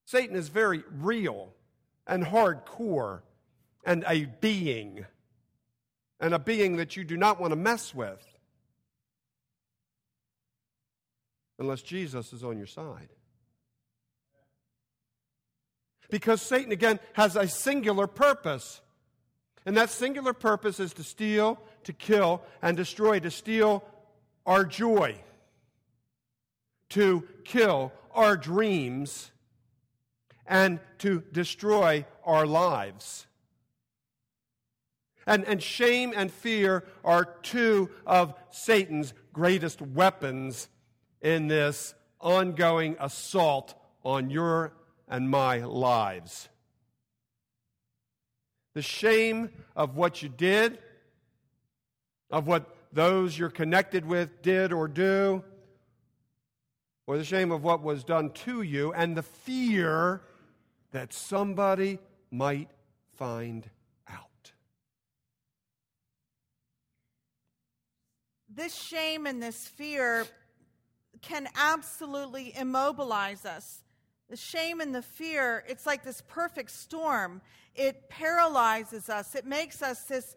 Satan 0.05 0.37
is 0.37 0.49
very 0.49 0.85
real 0.91 1.55
and 2.07 2.25
hardcore 2.25 3.23
and 3.87 4.05
a 4.07 4.27
being, 4.27 5.07
and 6.25 6.33
a 6.33 6.39
being 6.39 6.77
that 6.77 6.97
you 6.97 7.05
do 7.05 7.19
not 7.19 7.39
want 7.39 7.51
to 7.51 7.57
mess 7.57 7.95
with 7.95 8.27
unless 11.59 11.83
Jesus 11.83 12.33
is 12.33 12.43
on 12.43 12.57
your 12.57 12.67
side. 12.67 13.11
Because 16.09 16.41
Satan, 16.41 16.73
again, 16.73 16.99
has 17.13 17.37
a 17.37 17.47
singular 17.47 18.07
purpose. 18.07 18.81
And 19.67 19.77
that 19.77 19.91
singular 19.91 20.33
purpose 20.33 20.81
is 20.81 20.95
to 20.95 21.03
steal, 21.03 21.61
to 21.83 21.93
kill, 21.93 22.41
and 22.63 22.75
destroy, 22.75 23.21
to 23.21 23.31
steal 23.31 23.85
our 24.47 24.65
joy, 24.65 25.17
to 26.89 27.29
kill 27.45 27.93
our 28.15 28.39
dreams, 28.39 29.31
and 30.47 30.81
to 31.01 31.23
destroy 31.33 32.07
our 32.25 32.47
lives. 32.47 33.27
And, 35.27 35.45
and 35.45 35.63
shame 35.63 36.13
and 36.15 36.31
fear 36.31 36.85
are 37.05 37.25
two 37.43 37.91
of 38.07 38.35
Satan's 38.51 39.15
greatest 39.33 39.81
weapons 39.81 40.69
in 41.21 41.49
this 41.49 41.95
ongoing 42.21 42.97
assault 43.01 43.75
on 44.05 44.31
your 44.31 44.75
and 45.09 45.31
my 45.31 45.59
lives. 45.59 46.49
The 48.75 48.83
shame 48.83 49.51
of 49.77 49.97
what 49.97 50.23
you 50.23 50.29
did, 50.29 50.79
of 52.31 52.47
what 52.47 52.75
those 52.93 53.39
you're 53.39 53.51
connected 53.51 54.05
with 54.05 54.43
did 54.43 54.73
or 54.73 54.89
do, 54.89 55.43
or 57.07 57.19
the 57.19 57.25
shame 57.25 57.53
of 57.53 57.63
what 57.63 57.83
was 57.83 58.03
done 58.03 58.31
to 58.31 58.63
you, 58.63 58.93
and 58.93 59.17
the 59.17 59.23
fear 59.23 60.23
that 60.93 61.13
somebody 61.13 61.99
might 62.31 62.71
find 63.17 63.69
out. 64.09 64.53
This 68.55 68.75
shame 68.75 69.27
and 69.27 69.43
this 69.43 69.67
fear 69.67 70.27
can 71.23 71.49
absolutely 71.57 72.55
immobilize 72.57 73.45
us. 73.45 73.83
The 74.31 74.37
shame 74.37 74.81
and 74.81 74.95
the 74.95 75.03
fear, 75.03 75.65
it's 75.69 75.87
like 75.87 76.05
this 76.05 76.23
perfect 76.29 76.71
storm. 76.71 77.41
It 77.75 78.09
paralyzes 78.09 79.09
us, 79.09 79.35
it 79.35 79.45
makes 79.45 79.83
us 79.83 80.05
this 80.05 80.37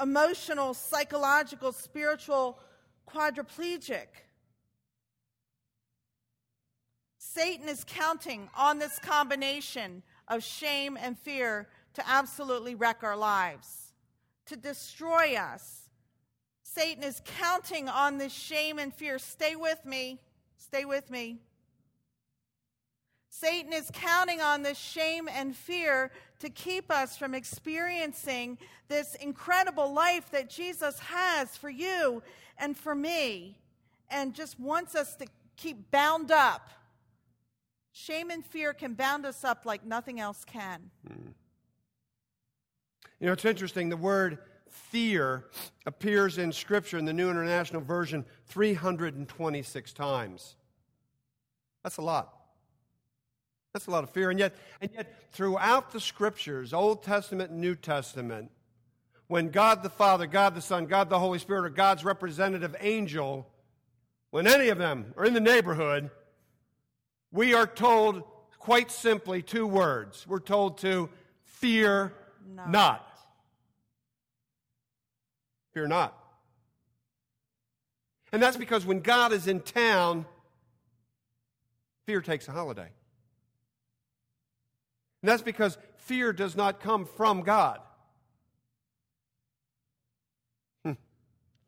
emotional, 0.00 0.72
psychological, 0.72 1.72
spiritual 1.72 2.58
quadriplegic. 3.06 4.06
Satan 7.18 7.68
is 7.68 7.84
counting 7.86 8.48
on 8.56 8.78
this 8.78 8.98
combination 8.98 10.02
of 10.26 10.42
shame 10.42 10.96
and 10.98 11.18
fear 11.18 11.68
to 11.94 12.08
absolutely 12.08 12.74
wreck 12.74 13.02
our 13.02 13.16
lives, 13.16 13.92
to 14.46 14.56
destroy 14.56 15.34
us. 15.36 15.81
Satan 16.74 17.02
is 17.04 17.20
counting 17.24 17.88
on 17.88 18.18
this 18.18 18.32
shame 18.32 18.78
and 18.78 18.92
fear. 18.94 19.18
Stay 19.18 19.56
with 19.56 19.84
me. 19.84 20.20
Stay 20.56 20.84
with 20.84 21.10
me. 21.10 21.38
Satan 23.28 23.72
is 23.72 23.90
counting 23.92 24.40
on 24.40 24.62
this 24.62 24.78
shame 24.78 25.28
and 25.28 25.56
fear 25.56 26.10
to 26.38 26.50
keep 26.50 26.90
us 26.90 27.16
from 27.16 27.34
experiencing 27.34 28.58
this 28.88 29.14
incredible 29.16 29.92
life 29.92 30.30
that 30.30 30.50
Jesus 30.50 30.98
has 30.98 31.56
for 31.56 31.70
you 31.70 32.22
and 32.58 32.76
for 32.76 32.94
me, 32.94 33.58
and 34.10 34.34
just 34.34 34.60
wants 34.60 34.94
us 34.94 35.16
to 35.16 35.26
keep 35.56 35.90
bound 35.90 36.30
up 36.30 36.70
Shame 37.92 38.30
and 38.30 38.44
fear 38.44 38.72
can 38.72 38.94
bound 38.94 39.26
us 39.26 39.44
up 39.44 39.66
like 39.66 39.84
nothing 39.84 40.18
else 40.18 40.44
can. 40.46 40.90
Mm. 41.06 41.34
You 43.20 43.26
know, 43.26 43.34
it's 43.34 43.44
interesting. 43.44 43.90
The 43.90 43.98
word 43.98 44.38
fear 44.72 45.44
appears 45.86 46.38
in 46.38 46.52
Scripture 46.52 46.98
in 46.98 47.04
the 47.04 47.12
New 47.12 47.30
International 47.30 47.82
Version 47.82 48.24
326 48.46 49.92
times. 49.92 50.56
That's 51.82 51.98
a 51.98 52.02
lot. 52.02 52.32
That's 53.72 53.86
a 53.86 53.90
lot 53.90 54.04
of 54.04 54.10
fear. 54.10 54.30
And 54.30 54.38
yet, 54.38 54.54
and 54.80 54.90
yet, 54.94 55.32
throughout 55.32 55.92
the 55.92 56.00
Scriptures, 56.00 56.72
Old 56.72 57.02
Testament 57.02 57.50
and 57.50 57.60
New 57.60 57.74
Testament, 57.74 58.50
when 59.28 59.48
God 59.48 59.82
the 59.82 59.90
Father, 59.90 60.26
God 60.26 60.54
the 60.54 60.60
Son, 60.60 60.86
God 60.86 61.08
the 61.08 61.18
Holy 61.18 61.38
Spirit, 61.38 61.64
or 61.64 61.70
God's 61.70 62.04
representative 62.04 62.76
angel, 62.80 63.48
when 64.30 64.46
any 64.46 64.68
of 64.68 64.78
them 64.78 65.14
are 65.16 65.24
in 65.24 65.34
the 65.34 65.40
neighborhood, 65.40 66.10
we 67.30 67.54
are 67.54 67.66
told 67.66 68.24
quite 68.58 68.90
simply 68.90 69.42
two 69.42 69.66
words. 69.66 70.26
We're 70.28 70.38
told 70.38 70.78
to 70.78 71.08
fear 71.44 72.12
not. 72.54 72.70
not. 72.70 73.11
Fear 75.72 75.88
not. 75.88 76.16
And 78.32 78.42
that's 78.42 78.56
because 78.56 78.86
when 78.86 79.00
God 79.00 79.32
is 79.32 79.46
in 79.46 79.60
town, 79.60 80.24
fear 82.06 82.20
takes 82.20 82.48
a 82.48 82.52
holiday. 82.52 82.88
And 85.22 85.28
that's 85.28 85.42
because 85.42 85.78
fear 85.96 86.32
does 86.32 86.56
not 86.56 86.80
come 86.80 87.04
from 87.04 87.42
God. 87.42 87.80
Hmm. 90.84 90.92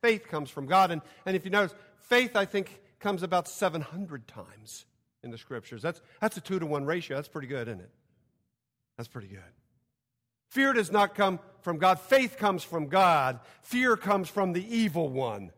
Faith 0.01 0.27
comes 0.29 0.51
from 0.51 0.67
God. 0.67 0.91
And, 0.91 1.03
and 1.27 1.37
if 1.37 1.45
you 1.45 1.51
notice, 1.51 1.75
faith, 1.97 2.35
I 2.35 2.47
think, 2.47 2.81
comes 2.99 3.23
about 3.23 3.47
700 3.47 4.27
times 4.27 4.87
in 5.23 5.31
the 5.31 5.39
scriptures. 5.39 5.83
That's, 5.83 6.01
that's 6.21 6.37
a 6.37 6.41
two 6.41 6.59
to 6.59 6.67
one 6.67 6.85
ratio. 6.85 7.17
That's 7.17 7.29
pretty 7.29 7.49
good, 7.49 7.69
isn't 7.69 7.81
it? 7.81 7.91
That's 8.97 9.09
pretty 9.09 9.29
good. 9.29 9.41
Fear 10.55 10.75
does 10.75 10.93
not 10.93 11.17
come 11.17 11.41
from 11.63 11.79
God. 11.79 11.99
Faith 11.99 12.37
comes 12.39 12.63
from 12.63 12.87
God. 12.87 13.41
Fear 13.63 13.97
comes 13.97 14.29
from 14.29 14.53
the 14.53 14.65
evil 14.65 15.09
one. 15.09 15.51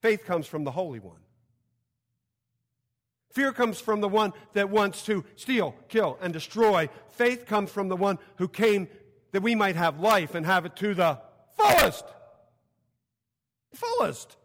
Faith 0.00 0.24
comes 0.24 0.46
from 0.46 0.62
the 0.62 0.70
Holy 0.70 1.00
One. 1.00 1.18
Fear 3.32 3.52
comes 3.52 3.80
from 3.80 4.00
the 4.00 4.08
one 4.08 4.32
that 4.52 4.70
wants 4.70 5.04
to 5.06 5.24
steal, 5.34 5.74
kill, 5.88 6.16
and 6.22 6.32
destroy. 6.32 6.88
Faith 7.08 7.46
comes 7.46 7.68
from 7.68 7.88
the 7.88 7.96
one 7.96 8.20
who 8.36 8.46
came 8.46 8.86
that 9.32 9.42
we 9.42 9.56
might 9.56 9.74
have 9.74 9.98
life 9.98 10.36
and 10.36 10.46
have 10.46 10.66
it 10.66 10.76
to 10.76 10.94
the 10.94 11.18
fullest. 11.56 12.04
Fullest. 13.72 14.36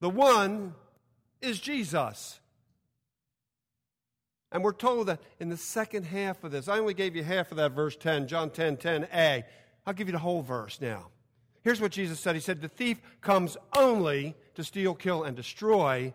The 0.00 0.10
one 0.10 0.74
is 1.40 1.60
Jesus. 1.60 2.40
And 4.52 4.62
we're 4.62 4.72
told 4.72 5.08
that 5.08 5.20
in 5.40 5.48
the 5.48 5.56
second 5.56 6.04
half 6.04 6.44
of 6.44 6.52
this, 6.52 6.68
I 6.68 6.78
only 6.78 6.94
gave 6.94 7.16
you 7.16 7.22
half 7.22 7.50
of 7.50 7.56
that 7.56 7.72
verse 7.72 7.96
10, 7.96 8.28
John 8.28 8.50
10 8.50 8.76
10a. 8.76 9.44
I'll 9.86 9.94
give 9.94 10.08
you 10.08 10.12
the 10.12 10.18
whole 10.18 10.42
verse 10.42 10.80
now. 10.80 11.08
Here's 11.62 11.80
what 11.80 11.90
Jesus 11.90 12.20
said 12.20 12.36
He 12.36 12.40
said, 12.40 12.60
The 12.60 12.68
thief 12.68 13.00
comes 13.20 13.56
only 13.76 14.36
to 14.54 14.62
steal, 14.62 14.94
kill, 14.94 15.24
and 15.24 15.36
destroy. 15.36 16.14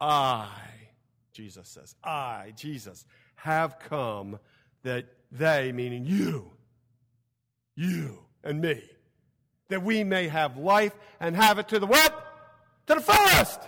I, 0.00 0.48
Jesus 1.32 1.68
says, 1.68 1.94
I, 2.02 2.52
Jesus, 2.56 3.04
have 3.36 3.78
come 3.78 4.38
that 4.82 5.06
they, 5.30 5.72
meaning 5.72 6.04
you, 6.04 6.52
you 7.74 8.18
and 8.44 8.60
me, 8.60 8.82
that 9.68 9.82
we 9.82 10.04
may 10.04 10.28
have 10.28 10.56
life 10.56 10.92
and 11.20 11.34
have 11.36 11.58
it 11.58 11.68
to 11.68 11.78
the 11.78 11.86
what? 11.86 12.12
To 12.86 12.94
the 12.94 13.00
fullest. 13.00 13.60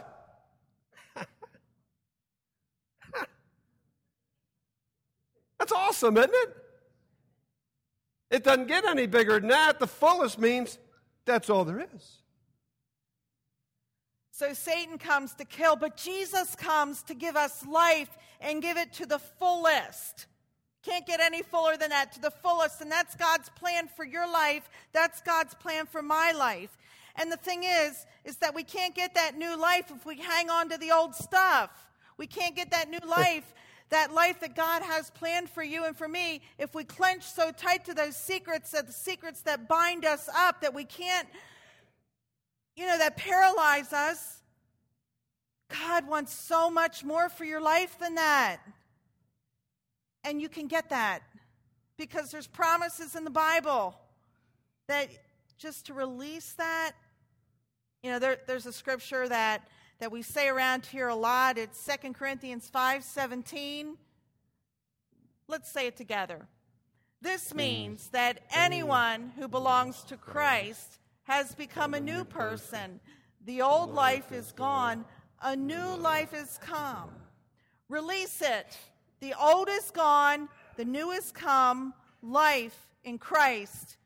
That's 5.64 5.72
awesome, 5.72 6.18
isn't 6.18 6.31
it? 6.31 6.57
It 8.31 8.44
doesn't 8.44 8.68
get 8.68 8.85
any 8.85 9.07
bigger 9.07 9.40
than 9.40 9.48
that. 9.48 9.81
The 9.81 9.87
fullest 9.87 10.38
means 10.38 10.79
that's 11.24 11.48
all 11.48 11.64
there 11.64 11.87
is. 11.94 12.18
So 14.31 14.53
Satan 14.53 14.98
comes 14.98 15.33
to 15.37 15.46
kill, 15.46 15.77
but 15.77 15.96
Jesus 15.96 16.55
comes 16.55 17.03
to 17.05 17.14
give 17.14 17.35
us 17.35 17.64
life 17.64 18.11
and 18.42 18.61
give 18.61 18.77
it 18.77 18.92
to 18.94 19.07
the 19.07 19.18
fullest. 19.18 20.27
Can't 20.83 21.07
get 21.07 21.20
any 21.20 21.40
fuller 21.40 21.79
than 21.79 21.88
that, 21.88 22.12
to 22.12 22.20
the 22.20 22.31
fullest. 22.31 22.83
And 22.83 22.92
that's 22.92 23.14
God's 23.14 23.48
plan 23.48 23.88
for 23.96 24.05
your 24.05 24.31
life. 24.31 24.68
That's 24.92 25.22
God's 25.22 25.55
plan 25.55 25.87
for 25.87 26.03
my 26.03 26.33
life. 26.33 26.77
And 27.16 27.33
the 27.33 27.38
thing 27.38 27.64
is, 27.64 28.05
is 28.27 28.37
that 28.38 28.55
we 28.55 28.64
can't 28.64 28.94
get 28.94 29.14
that 29.14 29.38
new 29.38 29.57
life 29.57 29.90
if 29.90 30.05
we 30.05 30.18
hang 30.18 30.50
on 30.50 30.68
to 30.68 30.77
the 30.77 30.90
old 30.90 31.14
stuff. 31.14 31.70
We 32.18 32.27
can't 32.27 32.55
get 32.55 32.70
that 32.72 32.90
new 32.90 32.98
life 33.09 33.55
that 33.94 34.12
life 34.12 34.40
that 34.40 34.57
God 34.57 34.83
has 34.83 35.09
planned 35.11 35.48
for 35.48 35.62
you 35.62 35.85
and 35.85 35.96
for 35.96 36.09
me, 36.09 36.40
if 36.59 36.74
we 36.74 36.83
clench 36.83 37.22
so 37.22 37.52
tight 37.52 37.85
to 37.85 37.94
those 37.94 38.16
secrets, 38.16 38.72
that 38.72 38.88
the 38.88 38.92
secrets 38.92 39.42
that 39.42 39.68
bind 39.68 40.04
us 40.04 40.28
up, 40.37 40.62
that 40.62 40.74
we 40.74 40.83
can't, 40.83 41.28
you 42.74 42.88
know, 42.88 42.98
that 42.98 43.16
paralyze 43.16 43.92
us, 43.92 44.42
God 45.80 46.09
wants 46.09 46.35
so 46.35 46.70
much 46.70 47.04
more 47.04 47.28
for 47.28 47.44
your 47.44 47.61
life 47.61 47.96
than 48.00 48.16
that. 48.16 48.59
And 50.24 50.42
you 50.42 50.48
can 50.48 50.66
get 50.66 50.90
that 50.90 51.20
because 51.96 52.33
there's 52.33 52.48
promises 52.48 53.14
in 53.14 53.22
the 53.22 53.30
Bible 53.30 53.94
that 54.88 55.09
just 55.57 55.87
to 55.87 55.94
release 55.94 56.52
that, 56.54 56.94
you 58.02 58.11
know, 58.11 58.18
there, 58.18 58.38
there's 58.48 58.66
a 58.66 58.72
scripture 58.72 59.28
that 59.28 59.68
that 59.98 60.12
we 60.12 60.22
say 60.22 60.48
around 60.48 60.87
here 60.87 61.09
a 61.09 61.14
lot. 61.14 61.59
It's 61.59 61.78
2 61.78 62.14
Corinthians 62.14 62.68
5:17. 62.68 63.96
Let's 65.46 65.70
say 65.70 65.87
it 65.87 65.96
together. 65.96 66.48
This 67.20 67.54
means 67.54 68.09
that 68.09 68.44
anyone 68.50 69.33
who 69.37 69.48
belongs 69.48 70.02
to 70.04 70.16
Christ 70.16 70.98
has 71.24 71.54
become 71.54 71.94
a 71.94 72.00
new 72.00 72.24
person. 72.24 73.00
The 73.44 73.62
old 73.62 73.90
life 73.90 74.33
is 74.33 74.52
gone, 74.52 75.04
a 75.40 75.57
new 75.57 75.96
life 75.96 76.35
is 76.35 76.59
come. 76.59 77.11
Release 77.88 78.42
it. 78.42 78.78
The 79.20 79.35
old 79.35 79.68
is 79.70 79.90
gone, 79.90 80.48
the 80.76 80.85
new 80.85 81.11
is 81.11 81.33
come, 81.33 81.94
life 82.22 82.88
in 83.04 83.18
Christ 83.18 83.96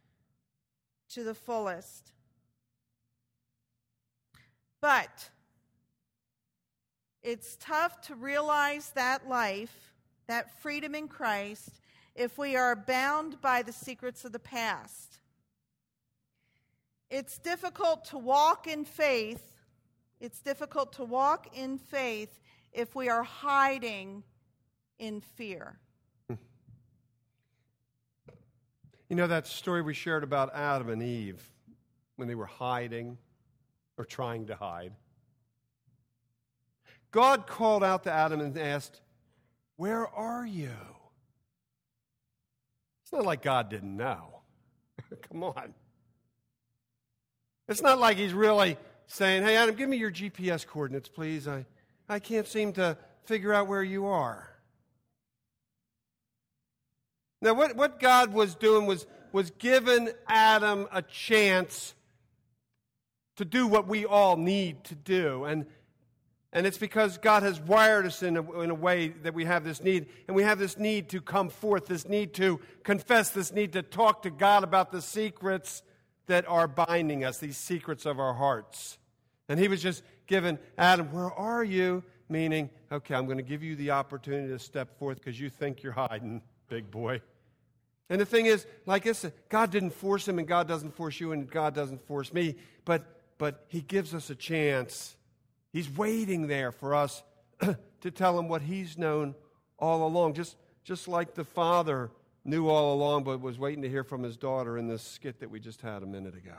to 1.11 1.25
the 1.25 1.35
fullest. 1.35 2.13
But 4.81 5.31
it's 7.29 7.59
tough 7.61 8.01
to 8.01 8.15
realize 8.15 8.91
that 8.95 9.29
life, 9.29 9.93
that 10.29 10.63
freedom 10.63 10.95
in 10.95 11.09
Christ, 11.09 11.83
if 12.15 12.39
we 12.39 12.57
are 12.57 12.75
bound 12.75 13.39
by 13.43 13.61
the 13.61 13.73
secrets 13.73 14.25
of 14.25 14.33
the 14.33 14.39
past. 14.39 15.19
It's 17.11 17.37
difficult 17.37 18.07
to 18.07 18.19
walk 18.19 18.67
in 18.67 18.87
faith. 18.87 19.43
It's 20.21 20.41
difficult 20.41 20.95
to 20.95 21.05
walk 21.05 21.55
in 21.55 21.77
faith 21.77 22.41
if 22.73 22.95
we 22.95 23.11
are 23.11 23.25
hiding 23.25 24.23
in 24.99 25.21
fear. 25.21 25.79
You 29.11 29.17
know 29.17 29.27
that 29.27 29.47
story 29.47 29.83
we 29.83 29.93
shared 29.93 30.25
about 30.25 30.55
Adam 30.55 30.89
and 30.89 31.03
Eve 31.03 31.43
when 32.17 32.27
they 32.27 32.35
were 32.35 32.47
hiding 32.47 33.19
or 33.99 34.07
trying 34.07 34.47
to 34.47 34.55
hide? 34.55 34.93
God 37.11 37.47
called 37.47 37.83
out 37.83 38.05
to 38.05 38.13
Adam 38.13 38.41
and 38.41 38.57
asked, 38.59 39.01
Where 39.77 40.07
are 40.07 40.47
you? 40.47 40.71
It's 43.03 43.13
not 43.13 43.25
like 43.25 43.43
God 43.43 43.71
didn't 43.71 43.97
know. 43.97 44.43
Come 45.31 45.43
on. 45.43 45.75
It's 47.69 47.83
not 47.83 47.99
like 47.99 48.17
he's 48.17 48.35
really 48.35 48.77
saying, 49.07 49.43
Hey, 49.43 49.57
Adam, 49.57 49.75
give 49.75 49.89
me 49.89 49.97
your 49.97 50.13
GPS 50.13 50.67
coordinates, 50.67 51.09
please. 51.09 51.49
I, 51.49 51.65
I 52.09 52.19
can't 52.19 52.47
seem 52.47 52.73
to 52.75 52.99
figure 53.25 53.53
out 53.53 53.67
where 53.67 53.83
you 53.83 54.07
are. 54.07 54.51
Now, 57.41 57.55
what, 57.55 57.77
what 57.77 58.01
God 58.01 58.33
was 58.33 58.55
doing 58.55 58.87
was, 58.87 59.07
was 59.33 59.51
giving 59.59 60.11
Adam 60.27 60.89
a 60.93 61.03
chance 61.03 61.95
to 63.37 63.45
do 63.45 63.67
what 63.67 63.87
we 63.87 64.05
all 64.05 64.37
need 64.37 64.83
to 64.85 64.97
do. 64.97 65.45
And, 65.45 65.67
and 66.53 66.67
it's 66.67 66.79
because 66.79 67.19
God 67.19 67.43
has 67.43 67.61
wired 67.61 68.07
us 68.07 68.23
in 68.23 68.37
a, 68.37 68.61
in 68.61 68.71
a 68.71 68.75
way 68.75 69.09
that 69.09 69.35
we 69.35 69.45
have 69.45 69.65
this 69.65 69.83
need. 69.83 70.07
And 70.27 70.35
we 70.35 70.43
have 70.45 70.59
this 70.59 70.79
need 70.79 71.11
to 71.11 71.21
come 71.21 71.51
forth, 71.51 71.87
this 71.87 72.09
need 72.09 72.33
to 72.35 72.61
confess, 72.85 73.31
this 73.31 73.53
need 73.53 73.75
to 73.75 73.83
talk 73.83 74.23
to 74.23 74.31
God 74.31 74.65
about 74.65 74.91
the 74.91 75.03
secrets 75.03 75.83
that 76.27 76.49
are 76.49 76.67
binding 76.67 77.25
us, 77.25 77.39
these 77.39 77.59
secrets 77.59 78.07
of 78.07 78.19
our 78.19 78.33
hearts. 78.33 78.99
And 79.49 79.61
he 79.61 79.69
was 79.69 79.83
just 79.83 80.03
given, 80.27 80.59
Adam, 80.79 81.13
Where 81.13 81.31
are 81.31 81.65
you? 81.65 82.03
Meaning, 82.31 82.71
okay, 82.93 83.15
I'm 83.15 83.27
going 83.27 83.39
to 83.39 83.45
give 83.45 83.63
you 83.63 83.77
the 83.77 83.91
opportunity 83.91 84.49
to 84.49 84.59
step 84.59 84.99
forth 84.99 85.19
because 85.19 85.39
you 85.41 85.49
think 85.49 85.83
you're 85.83 85.93
hiding 85.93 86.43
big 86.69 86.91
boy. 86.91 87.21
And 88.11 88.21
the 88.21 88.27
thing 88.27 88.47
is, 88.47 88.67
like 88.87 89.07
I 89.07 89.13
said, 89.13 89.33
God 89.49 89.71
didn't 89.71 89.91
force 89.91 90.27
him, 90.27 90.39
and 90.39 90.49
God 90.49 90.67
doesn't 90.67 90.95
force 90.95 91.21
you, 91.21 91.33
and 91.33 91.51
God 91.51 91.75
doesn't 91.75 92.07
force 92.07 92.33
me, 92.33 92.57
but, 92.87 93.05
but 93.37 93.65
He 93.69 93.83
gives 93.83 94.15
us 94.15 94.31
a 94.31 94.35
chance. 94.35 95.17
He's 95.73 95.89
waiting 95.91 96.47
there 96.47 96.73
for 96.73 96.95
us 96.95 97.23
to 98.01 98.11
tell 98.11 98.39
Him 98.39 98.49
what 98.49 98.63
He's 98.63 98.97
known 98.97 99.35
all 99.79 100.07
along, 100.07 100.35
just, 100.35 100.57
just 100.85 101.09
like 101.09 101.35
the 101.35 101.45
Father 101.45 102.11
knew 102.45 102.69
all 102.69 102.95
along, 102.95 103.25
but 103.25 103.41
was 103.41 103.59
waiting 103.59 103.83
to 103.83 103.89
hear 103.89 104.05
from 104.05 104.23
His 104.23 104.37
daughter 104.37 104.79
in 104.79 104.89
this 104.89 105.03
skit 105.03 105.41
that 105.41 105.51
we 105.51 105.61
just 105.61 105.81
had 105.83 106.03
a 106.03 106.07
minute 106.07 106.35
ago. 106.35 106.57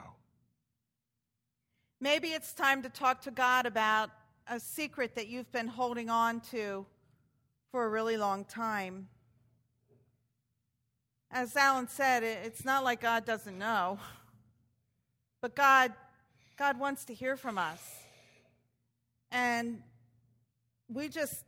Maybe 2.01 2.29
it's 2.29 2.53
time 2.53 2.81
to 2.83 2.89
talk 2.89 3.21
to 3.21 3.31
God 3.31 3.65
about 3.65 4.09
a 4.47 4.59
secret 4.59 5.15
that 5.15 5.27
you've 5.27 5.51
been 5.51 5.67
holding 5.67 6.09
on 6.09 6.39
to 6.51 6.85
for 7.71 7.85
a 7.85 7.89
really 7.89 8.17
long 8.17 8.45
time 8.45 9.09
as 11.31 11.55
Alan 11.55 11.87
said, 11.87 12.23
it's 12.23 12.65
not 12.65 12.83
like 12.83 13.01
God 13.01 13.25
doesn't 13.25 13.57
know, 13.57 13.99
but 15.41 15.55
God, 15.55 15.93
God 16.57 16.79
wants 16.79 17.05
to 17.05 17.13
hear 17.13 17.37
from 17.37 17.57
us. 17.57 17.79
And 19.31 19.81
we 20.87 21.07
just 21.07 21.45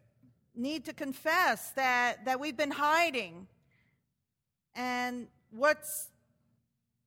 need 0.55 0.85
to 0.85 0.93
confess 0.93 1.71
that, 1.71 2.25
that 2.25 2.39
we've 2.39 2.57
been 2.57 2.71
hiding 2.71 3.47
and 4.75 5.27
what's 5.51 6.07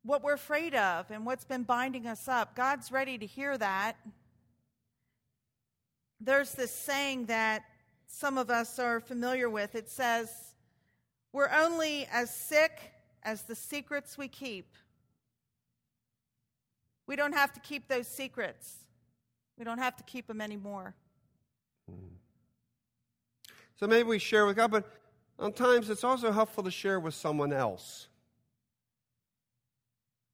what 0.05 0.23
we're 0.23 0.35
afraid 0.35 0.75
of 0.75 1.11
and 1.11 1.25
what's 1.25 1.47
been 1.47 1.63
binding 1.63 2.07
us 2.07 2.29
up. 2.29 2.55
God's 2.55 2.93
ready 2.93 3.17
to 3.17 3.25
hear 3.25 3.57
that. 3.57 3.97
There's 6.21 6.53
this 6.53 6.71
saying 6.71 7.27
that 7.27 7.65
some 8.07 8.37
of 8.37 8.51
us 8.51 8.79
are 8.79 9.01
familiar 9.01 9.49
with. 9.49 9.75
It 9.75 9.89
says, 9.89 10.31
we're 11.33 11.51
only 11.51 12.07
as 12.13 12.33
sick 12.33 12.93
as 13.23 13.43
the 13.43 13.55
secrets 13.55 14.19
we 14.19 14.29
keep. 14.29 14.75
We 17.07 17.17
don't 17.17 17.35
have 17.35 17.53
to 17.55 17.61
keep 17.61 17.89
those 17.89 18.07
secrets. 18.07 18.84
We 19.59 19.65
don't 19.65 19.79
have 19.79 19.97
to 19.97 20.03
keep 20.05 20.27
them 20.27 20.41
anymore. 20.41 20.95
So 23.77 23.87
maybe 23.87 24.09
we 24.09 24.19
share 24.19 24.47
with 24.47 24.57
God, 24.57 24.71
but 24.71 24.85
sometimes 25.39 25.91
it's 25.91 26.05
also 26.05 26.33
helpful 26.33 26.65
to 26.65 26.71
share 26.71 27.01
with 27.01 27.15
someone 27.15 27.53
else. 27.53 28.09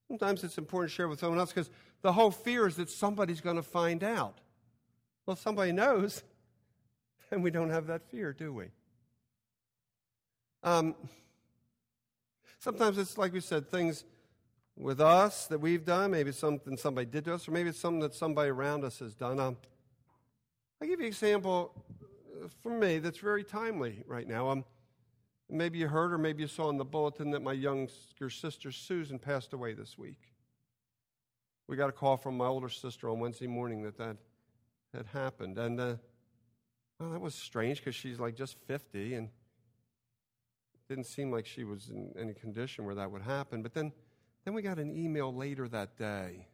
Sometimes 0.09 0.45
it's 0.45 0.59
important 0.59 0.91
to 0.91 0.95
share 0.95 1.09
with 1.09 1.21
someone 1.21 1.39
else 1.39 1.53
because 1.53 1.71
the 2.03 2.13
whole 2.13 2.31
fear 2.31 2.67
is 2.67 2.77
that 2.77 2.91
somebody's 2.91 3.41
going 3.41 3.57
to 3.57 3.63
find 3.63 4.03
out. 4.03 4.39
Well, 5.25 5.35
if 5.35 5.41
somebody 5.41 5.73
knows, 5.73 6.23
and 7.31 7.43
we 7.43 7.51
don't 7.51 7.71
have 7.71 7.87
that 7.87 8.03
fear, 8.11 8.33
do 8.33 8.53
we? 8.53 8.67
Um, 10.63 10.95
sometimes 12.59 12.99
it's 12.99 13.17
like 13.17 13.33
we 13.33 13.41
said, 13.41 13.69
things 13.71 14.05
with 14.81 15.01
us 15.01 15.47
that 15.49 15.61
we've 15.61 15.85
done, 15.85 16.11
maybe 16.11 16.33
something 16.33 16.77
somebody 16.77 17.07
did 17.07 17.25
to 17.27 17.35
us, 17.35 17.47
or 17.47 17.53
maybe 17.53 17.69
it's 17.69 17.79
something 17.79 18.01
that 18.01 18.15
somebody 18.15 18.51
around 18.51 18.85
us 18.85 18.99
has 19.01 19.15
done. 19.15 19.39
Um, 19.39 19.57
I'll 20.81 20.89
give 20.89 21.01
you 21.01 21.07
an 21.07 21.13
example 21.13 21.73
uh, 22.43 22.49
for 22.63 22.71
me 22.71 22.99
that's 22.99 23.19
very 23.19 23.45
timely 23.45 24.03
right 24.07 24.27
now. 24.27 24.49
Um, 24.49 24.65
maybe 25.51 25.79
you 25.79 25.89
heard 25.89 26.13
or 26.13 26.19
maybe 26.19 26.43
you 26.43 26.49
saw 26.49 26.71
in 26.71 26.79
the 26.79 26.85
bulletin 26.85 27.31
that 27.33 27.43
my 27.43 27.53
younger 27.53 28.31
sister 28.31 28.73
Susan 28.73 29.19
passed 29.19 29.53
away 29.53 29.75
this 29.75 29.99
week. 29.99 30.33
We 31.69 31.77
got 31.77 31.91
a 31.91 31.93
call 31.93 32.17
from 32.17 32.37
my 32.39 32.47
older 32.47 32.71
sister 32.71 33.11
on 33.11 33.21
Wednesday 33.21 33.47
morning 33.47 33.83
that 33.83 33.99
that 33.99 34.17
had 34.95 35.07
happened. 35.07 35.59
And 35.59 35.79
uh, 35.79 35.95
well, 36.99 37.11
that 37.11 37.21
was 37.21 37.35
strange 37.35 37.79
because 37.79 37.95
she's 37.95 38.19
like 38.19 38.35
just 38.35 38.57
50 38.67 39.15
and 39.15 39.29
didn't 40.89 41.07
seem 41.07 41.31
like 41.31 41.47
she 41.47 41.65
was 41.65 41.91
in 41.91 42.13
any 42.19 42.35
condition 42.35 42.85
where 42.85 42.97
that 42.97 43.11
would 43.11 43.23
happen. 43.23 43.63
But 43.63 43.75
then, 43.75 43.93
then 44.51 44.57
we 44.57 44.63
got 44.63 44.81
an 44.81 44.91
email 44.99 45.33
later 45.33 45.69
that 45.69 45.97
day. 45.97 46.45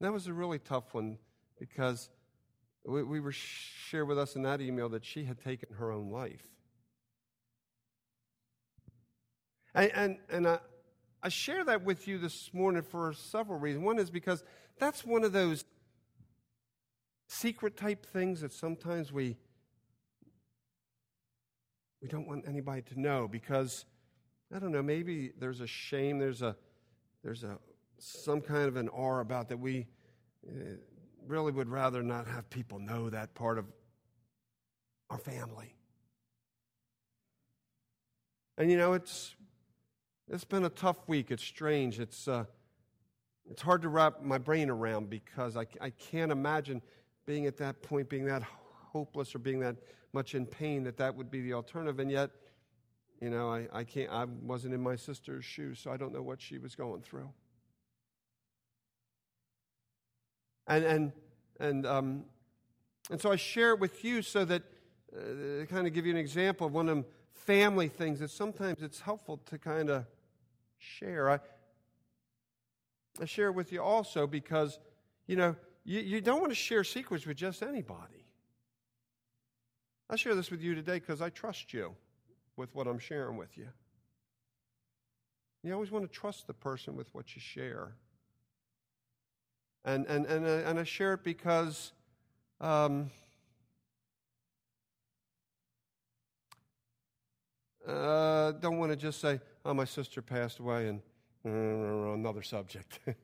that 0.00 0.12
was 0.12 0.26
a 0.26 0.34
really 0.34 0.58
tough 0.58 0.92
one 0.92 1.16
because 1.58 2.10
we, 2.84 3.02
we 3.02 3.20
were 3.20 3.32
shared 3.32 4.06
with 4.06 4.18
us 4.18 4.36
in 4.36 4.42
that 4.42 4.60
email 4.60 4.90
that 4.90 5.02
she 5.02 5.24
had 5.24 5.42
taken 5.42 5.70
her 5.72 5.90
own 5.90 6.10
life. 6.10 6.46
And, 9.74 9.92
and, 9.94 10.18
and 10.28 10.46
I, 10.46 10.58
I 11.22 11.30
share 11.30 11.64
that 11.64 11.84
with 11.84 12.06
you 12.06 12.18
this 12.18 12.50
morning 12.52 12.82
for 12.82 13.14
several 13.14 13.58
reasons. 13.58 13.86
One 13.86 13.98
is 13.98 14.10
because 14.10 14.44
that's 14.78 15.06
one 15.06 15.24
of 15.24 15.32
those 15.32 15.64
secret 17.28 17.78
type 17.78 18.04
things 18.04 18.42
that 18.42 18.52
sometimes 18.52 19.10
we 19.10 19.38
we 22.02 22.08
don't 22.08 22.26
want 22.26 22.44
anybody 22.46 22.82
to 22.82 23.00
know 23.00 23.26
because 23.26 23.86
I 24.54 24.58
don't 24.58 24.72
know, 24.72 24.82
maybe 24.82 25.32
there's 25.38 25.60
a 25.60 25.66
shame, 25.66 26.18
there's 26.18 26.42
a 26.42 26.56
there's 27.22 27.44
a 27.44 27.58
some 27.98 28.40
kind 28.40 28.66
of 28.66 28.76
an 28.76 28.88
awe 28.88 29.20
about 29.20 29.48
that 29.48 29.58
we 29.58 29.86
uh, 30.46 30.74
really 31.26 31.52
would 31.52 31.68
rather 31.68 32.02
not 32.02 32.26
have 32.26 32.50
people 32.50 32.78
know 32.78 33.08
that 33.10 33.34
part 33.34 33.58
of 33.58 33.66
our 35.08 35.18
family. 35.18 35.74
And 38.58 38.70
you 38.70 38.76
know, 38.76 38.92
it's 38.92 39.34
it's 40.28 40.44
been 40.44 40.64
a 40.64 40.70
tough 40.70 40.96
week. 41.06 41.30
It's 41.30 41.44
strange. 41.44 42.00
It's 42.00 42.28
uh, 42.28 42.44
it's 43.50 43.62
hard 43.62 43.82
to 43.82 43.88
wrap 43.88 44.22
my 44.22 44.38
brain 44.38 44.70
around 44.70 45.10
because 45.10 45.56
I, 45.56 45.66
I 45.80 45.90
can't 45.90 46.32
imagine 46.32 46.82
being 47.26 47.46
at 47.46 47.56
that 47.58 47.82
point, 47.82 48.08
being 48.08 48.24
that 48.26 48.42
hopeless 48.42 49.34
or 49.34 49.38
being 49.38 49.60
that 49.60 49.76
much 50.12 50.34
in 50.34 50.46
pain 50.46 50.84
that 50.84 50.96
that 50.98 51.14
would 51.14 51.30
be 51.30 51.40
the 51.40 51.54
alternative. 51.54 51.98
And 51.98 52.10
yet, 52.10 52.30
you 53.22 53.30
know, 53.30 53.52
I, 53.52 53.68
I 53.72 53.84
can't, 53.84 54.10
I 54.10 54.24
wasn't 54.24 54.74
in 54.74 54.80
my 54.80 54.96
sister's 54.96 55.44
shoes, 55.44 55.78
so 55.78 55.92
I 55.92 55.96
don't 55.96 56.12
know 56.12 56.22
what 56.22 56.42
she 56.42 56.58
was 56.58 56.74
going 56.74 57.02
through. 57.02 57.30
And, 60.66 60.84
and, 60.84 61.12
and, 61.60 61.86
um, 61.86 62.24
and 63.12 63.20
so 63.20 63.30
I 63.30 63.36
share 63.36 63.74
it 63.74 63.78
with 63.78 64.04
you 64.04 64.22
so 64.22 64.44
that 64.46 64.62
uh, 65.16 65.66
kind 65.66 65.86
of 65.86 65.92
give 65.92 66.04
you 66.04 66.10
an 66.10 66.18
example 66.18 66.66
of 66.66 66.72
one 66.72 66.88
of 66.88 66.96
them 66.96 67.04
family 67.32 67.86
things 67.86 68.18
that 68.18 68.30
sometimes 68.32 68.82
it's 68.82 69.00
helpful 69.00 69.36
to 69.46 69.56
kind 69.56 69.88
of 69.88 70.04
share. 70.78 71.30
I, 71.30 71.38
I 73.20 73.24
share 73.26 73.48
it 73.48 73.54
with 73.54 73.70
you 73.70 73.80
also 73.80 74.26
because, 74.26 74.80
you 75.28 75.36
know, 75.36 75.54
you, 75.84 76.00
you 76.00 76.20
don't 76.20 76.40
want 76.40 76.50
to 76.50 76.56
share 76.56 76.82
secrets 76.82 77.24
with 77.24 77.36
just 77.36 77.62
anybody. 77.62 78.26
I 80.10 80.16
share 80.16 80.34
this 80.34 80.50
with 80.50 80.60
you 80.60 80.74
today 80.74 80.98
because 80.98 81.22
I 81.22 81.30
trust 81.30 81.72
you 81.72 81.94
with 82.56 82.74
what 82.74 82.86
I'm 82.86 82.98
sharing 82.98 83.36
with 83.36 83.56
you. 83.56 83.68
You 85.62 85.72
always 85.72 85.90
want 85.90 86.04
to 86.04 86.10
trust 86.10 86.46
the 86.46 86.54
person 86.54 86.96
with 86.96 87.14
what 87.14 87.34
you 87.34 87.40
share. 87.40 87.92
And, 89.84 90.06
and, 90.06 90.26
and, 90.26 90.46
uh, 90.46 90.68
and 90.68 90.78
I 90.78 90.84
share 90.84 91.14
it 91.14 91.24
because 91.24 91.92
um, 92.60 93.10
uh, 97.86 98.52
don't 98.52 98.78
want 98.78 98.92
to 98.92 98.96
just 98.96 99.20
say, 99.20 99.40
oh, 99.64 99.74
my 99.74 99.84
sister 99.84 100.22
passed 100.22 100.58
away 100.58 100.88
and 100.88 101.00
uh, 101.44 102.12
another 102.12 102.42
subject. 102.42 103.00
it's 103.06 103.16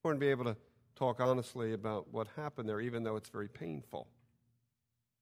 important 0.00 0.20
to 0.20 0.26
be 0.26 0.30
able 0.30 0.44
to 0.44 0.56
talk 0.94 1.20
honestly 1.20 1.72
about 1.72 2.12
what 2.12 2.28
happened 2.36 2.68
there, 2.68 2.80
even 2.80 3.02
though 3.02 3.16
it's 3.16 3.28
very 3.28 3.48
painful. 3.48 4.08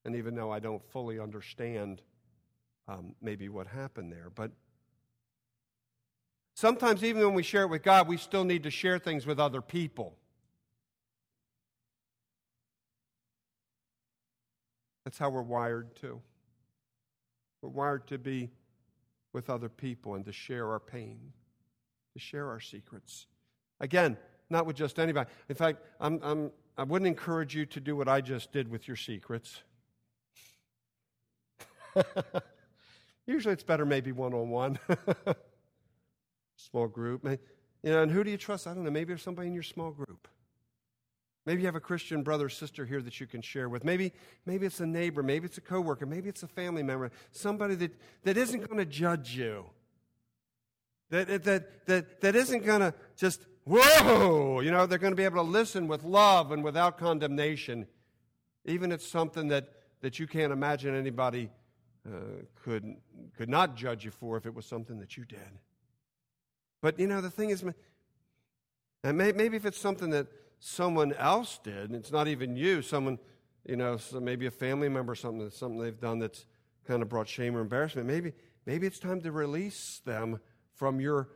And 0.04 0.16
even 0.16 0.34
though 0.34 0.50
I 0.50 0.58
don't 0.58 0.82
fully 0.90 1.18
understand 1.18 2.02
um, 2.88 3.14
maybe 3.20 3.48
what 3.48 3.66
happened 3.66 4.12
there. 4.12 4.30
But 4.34 4.50
sometimes, 6.54 7.04
even 7.04 7.22
when 7.22 7.34
we 7.34 7.42
share 7.42 7.62
it 7.62 7.68
with 7.68 7.82
God, 7.82 8.08
we 8.08 8.16
still 8.16 8.44
need 8.44 8.62
to 8.64 8.70
share 8.70 8.98
things 8.98 9.26
with 9.26 9.38
other 9.38 9.60
people. 9.60 10.16
That's 15.04 15.18
how 15.18 15.30
we're 15.30 15.42
wired 15.42 15.94
too. 15.96 16.20
We're 17.62 17.70
wired 17.70 18.06
to 18.08 18.18
be 18.18 18.50
with 19.32 19.50
other 19.50 19.68
people 19.68 20.14
and 20.14 20.24
to 20.24 20.32
share 20.32 20.68
our 20.68 20.80
pain, 20.80 21.32
to 22.14 22.18
share 22.18 22.48
our 22.48 22.60
secrets. 22.60 23.26
Again, 23.80 24.16
not 24.48 24.66
with 24.66 24.76
just 24.76 24.98
anybody. 24.98 25.30
In 25.48 25.54
fact, 25.54 25.82
I'm, 26.00 26.20
I'm, 26.22 26.50
I 26.76 26.82
wouldn't 26.82 27.06
encourage 27.06 27.54
you 27.54 27.66
to 27.66 27.80
do 27.80 27.96
what 27.96 28.08
I 28.08 28.20
just 28.20 28.52
did 28.52 28.68
with 28.68 28.88
your 28.88 28.96
secrets. 28.96 29.62
Usually 33.26 33.52
it's 33.52 33.62
better 33.62 33.86
maybe 33.86 34.12
one 34.12 34.34
on 34.34 34.50
one, 34.50 34.78
small 36.56 36.88
group. 36.88 37.24
You 37.82 37.90
know, 37.90 38.02
and 38.02 38.10
who 38.10 38.24
do 38.24 38.30
you 38.30 38.36
trust? 38.36 38.66
I 38.66 38.74
don't 38.74 38.84
know. 38.84 38.90
Maybe 38.90 39.08
there's 39.08 39.22
somebody 39.22 39.48
in 39.48 39.54
your 39.54 39.62
small 39.62 39.90
group. 39.90 40.28
Maybe 41.46 41.62
you 41.62 41.66
have 41.66 41.76
a 41.76 41.80
Christian 41.80 42.22
brother 42.22 42.46
or 42.46 42.48
sister 42.50 42.84
here 42.84 43.00
that 43.00 43.18
you 43.18 43.26
can 43.26 43.40
share 43.40 43.68
with. 43.68 43.82
Maybe, 43.82 44.12
maybe 44.44 44.66
it's 44.66 44.80
a 44.80 44.86
neighbor. 44.86 45.22
Maybe 45.22 45.46
it's 45.46 45.58
a 45.58 45.62
coworker. 45.62 46.06
Maybe 46.06 46.28
it's 46.28 46.42
a 46.42 46.48
family 46.48 46.82
member. 46.82 47.10
Somebody 47.32 47.74
that, 47.76 47.92
that 48.24 48.36
isn't 48.36 48.68
going 48.68 48.78
to 48.78 48.84
judge 48.84 49.34
you. 49.34 49.66
That, 51.08 51.44
that, 51.44 51.86
that, 51.86 52.20
that 52.20 52.36
isn't 52.36 52.64
going 52.64 52.80
to 52.80 52.94
just, 53.16 53.46
whoa! 53.64 54.60
You 54.60 54.70
know, 54.70 54.86
they're 54.86 54.98
going 54.98 55.12
to 55.12 55.16
be 55.16 55.24
able 55.24 55.42
to 55.42 55.50
listen 55.50 55.88
with 55.88 56.04
love 56.04 56.52
and 56.52 56.62
without 56.62 56.98
condemnation. 56.98 57.86
Even 58.66 58.92
if 58.92 59.00
it's 59.00 59.08
something 59.08 59.48
that, 59.48 59.70
that 60.02 60.18
you 60.18 60.26
can't 60.26 60.52
imagine 60.52 60.94
anybody 60.94 61.50
uh, 62.10 62.42
could, 62.64 62.96
could 63.36 63.48
not 63.48 63.76
judge 63.76 64.04
you 64.04 64.10
for 64.10 64.36
if 64.36 64.46
it 64.46 64.54
was 64.54 64.66
something 64.66 64.98
that 64.98 65.16
you 65.16 65.24
did. 65.24 65.58
But, 66.80 66.98
you 66.98 67.06
know, 67.06 67.20
the 67.20 67.30
thing 67.30 67.50
is, 67.50 67.64
and 69.04 69.16
maybe 69.16 69.56
if 69.56 69.64
it's 69.64 69.78
something 69.78 70.10
that 70.10 70.26
someone 70.58 71.12
else 71.14 71.58
did, 71.62 71.90
and 71.90 71.94
it's 71.94 72.12
not 72.12 72.28
even 72.28 72.56
you, 72.56 72.82
someone, 72.82 73.18
you 73.66 73.76
know, 73.76 73.96
so 73.96 74.20
maybe 74.20 74.46
a 74.46 74.50
family 74.50 74.88
member, 74.88 75.12
or 75.12 75.16
something, 75.16 75.48
something 75.50 75.80
they've 75.80 76.00
done 76.00 76.18
that's 76.18 76.46
kind 76.86 77.02
of 77.02 77.08
brought 77.08 77.28
shame 77.28 77.56
or 77.56 77.60
embarrassment, 77.60 78.06
maybe, 78.06 78.32
maybe 78.66 78.86
it's 78.86 78.98
time 78.98 79.20
to 79.20 79.32
release 79.32 80.00
them 80.04 80.40
from 80.74 81.00
your, 81.00 81.28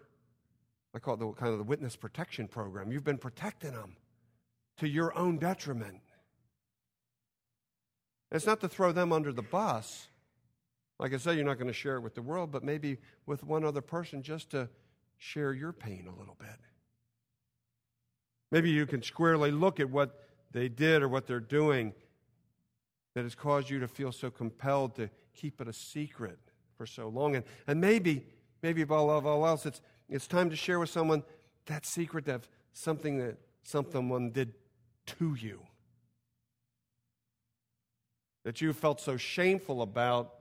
I 0.94 0.98
call 0.98 1.14
it 1.14 1.20
the 1.20 1.32
kind 1.32 1.52
of 1.52 1.58
the 1.58 1.64
witness 1.64 1.96
protection 1.96 2.48
program. 2.48 2.90
You've 2.90 3.04
been 3.04 3.18
protecting 3.18 3.72
them 3.72 3.96
to 4.78 4.88
your 4.88 5.16
own 5.16 5.38
detriment. 5.38 6.00
It's 8.32 8.46
not 8.46 8.60
to 8.62 8.68
throw 8.68 8.90
them 8.92 9.12
under 9.12 9.32
the 9.32 9.42
bus. 9.42 10.08
Like 11.04 11.12
I 11.12 11.18
said, 11.18 11.36
you're 11.36 11.44
not 11.44 11.58
going 11.58 11.66
to 11.66 11.74
share 11.74 11.96
it 11.96 12.00
with 12.00 12.14
the 12.14 12.22
world, 12.22 12.50
but 12.50 12.64
maybe 12.64 12.96
with 13.26 13.44
one 13.44 13.62
other 13.62 13.82
person 13.82 14.22
just 14.22 14.48
to 14.52 14.70
share 15.18 15.52
your 15.52 15.70
pain 15.70 16.08
a 16.08 16.18
little 16.18 16.34
bit. 16.38 16.56
Maybe 18.50 18.70
you 18.70 18.86
can 18.86 19.02
squarely 19.02 19.50
look 19.50 19.80
at 19.80 19.90
what 19.90 20.18
they 20.50 20.70
did 20.70 21.02
or 21.02 21.10
what 21.10 21.26
they're 21.26 21.40
doing 21.40 21.92
that 23.14 23.24
has 23.24 23.34
caused 23.34 23.68
you 23.68 23.80
to 23.80 23.86
feel 23.86 24.12
so 24.12 24.30
compelled 24.30 24.94
to 24.94 25.10
keep 25.34 25.60
it 25.60 25.68
a 25.68 25.74
secret 25.74 26.38
for 26.78 26.86
so 26.86 27.08
long. 27.08 27.36
And, 27.36 27.44
and 27.66 27.82
maybe, 27.82 28.24
maybe 28.62 28.80
above 28.80 29.26
all 29.26 29.46
else, 29.46 29.66
it's, 29.66 29.82
it's 30.08 30.26
time 30.26 30.48
to 30.48 30.56
share 30.56 30.78
with 30.78 30.88
someone 30.88 31.22
that 31.66 31.84
secret 31.84 32.26
of 32.28 32.48
something 32.72 33.18
that 33.18 33.36
someone 33.62 34.30
did 34.30 34.54
to 35.18 35.34
you. 35.34 35.60
That 38.44 38.62
you 38.62 38.72
felt 38.72 39.02
so 39.02 39.18
shameful 39.18 39.82
about, 39.82 40.36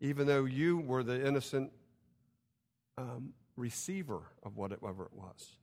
even 0.00 0.26
though 0.26 0.44
you 0.44 0.78
were 0.78 1.02
the 1.02 1.26
innocent 1.26 1.70
um, 2.98 3.32
receiver 3.56 4.22
of 4.42 4.56
whatever 4.56 5.04
it 5.04 5.12
was 5.12 5.56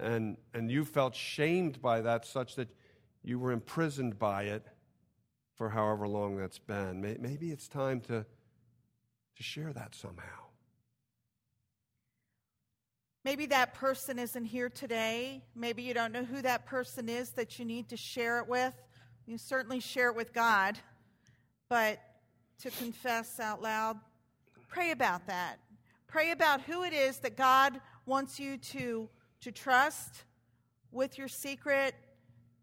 and, 0.00 0.36
and 0.54 0.70
you 0.70 0.84
felt 0.84 1.14
shamed 1.14 1.80
by 1.80 2.00
that 2.00 2.24
such 2.24 2.56
that 2.56 2.68
you 3.22 3.38
were 3.38 3.52
imprisoned 3.52 4.18
by 4.18 4.44
it 4.44 4.66
for 5.54 5.68
however 5.68 6.08
long 6.08 6.36
that's 6.36 6.58
been. 6.58 7.00
Maybe 7.00 7.50
it's 7.50 7.68
time 7.68 8.00
to, 8.02 8.24
to 9.36 9.42
share 9.42 9.72
that 9.72 9.94
somehow. 9.94 10.24
Maybe 13.24 13.44
that 13.46 13.74
person 13.74 14.18
isn't 14.18 14.46
here 14.46 14.70
today. 14.70 15.42
Maybe 15.54 15.82
you 15.82 15.92
don't 15.92 16.12
know 16.12 16.24
who 16.24 16.40
that 16.40 16.64
person 16.64 17.10
is 17.10 17.30
that 17.32 17.58
you 17.58 17.66
need 17.66 17.90
to 17.90 17.96
share 17.96 18.38
it 18.38 18.48
with. 18.48 18.72
You 19.26 19.36
certainly 19.36 19.80
share 19.80 20.08
it 20.08 20.16
with 20.16 20.32
God, 20.32 20.78
but 21.68 22.00
to 22.62 22.70
confess 22.70 23.40
out 23.40 23.62
loud, 23.62 23.98
pray 24.68 24.90
about 24.90 25.26
that. 25.26 25.58
Pray 26.06 26.30
about 26.30 26.62
who 26.62 26.82
it 26.82 26.92
is 26.92 27.18
that 27.18 27.36
God 27.36 27.80
wants 28.06 28.40
you 28.40 28.58
to 28.58 29.08
to 29.40 29.52
trust 29.52 30.24
with 30.92 31.16
your 31.16 31.28
secret 31.28 31.94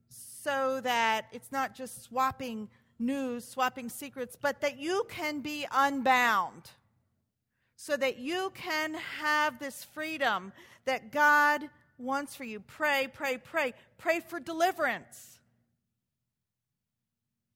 so 0.09 0.79
that 0.81 1.25
it's 1.31 1.51
not 1.51 1.75
just 1.75 2.03
swapping 2.03 2.69
news, 2.99 3.45
swapping 3.45 3.89
secrets, 3.89 4.37
but 4.39 4.61
that 4.61 4.77
you 4.77 5.05
can 5.09 5.41
be 5.41 5.65
unbound. 5.71 6.71
So 7.75 7.95
that 7.97 8.17
you 8.17 8.51
can 8.55 8.95
have 9.21 9.59
this 9.59 9.83
freedom 9.83 10.51
that 10.85 11.11
God 11.11 11.69
wants 11.97 12.35
for 12.35 12.43
you. 12.43 12.59
Pray, 12.59 13.07
pray, 13.13 13.37
pray. 13.37 13.73
Pray 13.97 14.19
for 14.19 14.39
deliverance, 14.39 15.39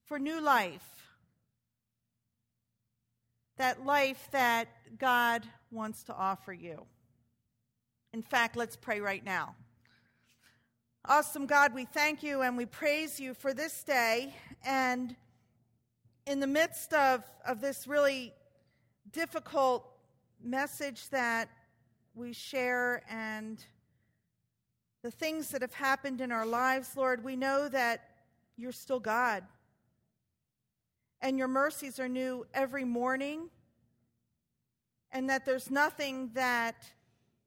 for 0.04 0.18
new 0.18 0.40
life. 0.40 0.91
That 3.58 3.84
life 3.84 4.28
that 4.32 4.68
God 4.98 5.46
wants 5.70 6.04
to 6.04 6.14
offer 6.14 6.52
you. 6.52 6.86
In 8.12 8.22
fact, 8.22 8.56
let's 8.56 8.76
pray 8.76 9.00
right 9.00 9.24
now. 9.24 9.54
Awesome 11.06 11.46
God, 11.46 11.74
we 11.74 11.84
thank 11.84 12.22
you 12.22 12.42
and 12.42 12.56
we 12.56 12.66
praise 12.66 13.18
you 13.18 13.34
for 13.34 13.52
this 13.52 13.82
day. 13.82 14.34
And 14.64 15.16
in 16.26 16.38
the 16.38 16.46
midst 16.46 16.92
of, 16.94 17.24
of 17.46 17.60
this 17.60 17.86
really 17.86 18.32
difficult 19.10 19.84
message 20.42 21.08
that 21.08 21.48
we 22.14 22.32
share 22.32 23.02
and 23.10 23.64
the 25.02 25.10
things 25.10 25.48
that 25.48 25.62
have 25.62 25.74
happened 25.74 26.20
in 26.20 26.30
our 26.30 26.46
lives, 26.46 26.90
Lord, 26.96 27.24
we 27.24 27.34
know 27.34 27.68
that 27.68 28.10
you're 28.56 28.70
still 28.70 29.00
God. 29.00 29.42
And 31.22 31.38
your 31.38 31.48
mercies 31.48 31.98
are 31.98 32.08
new 32.08 32.46
every 32.52 32.84
morning. 32.84 33.48
And 35.12 35.30
that 35.30 35.46
there's 35.46 35.70
nothing 35.70 36.30
that 36.34 36.84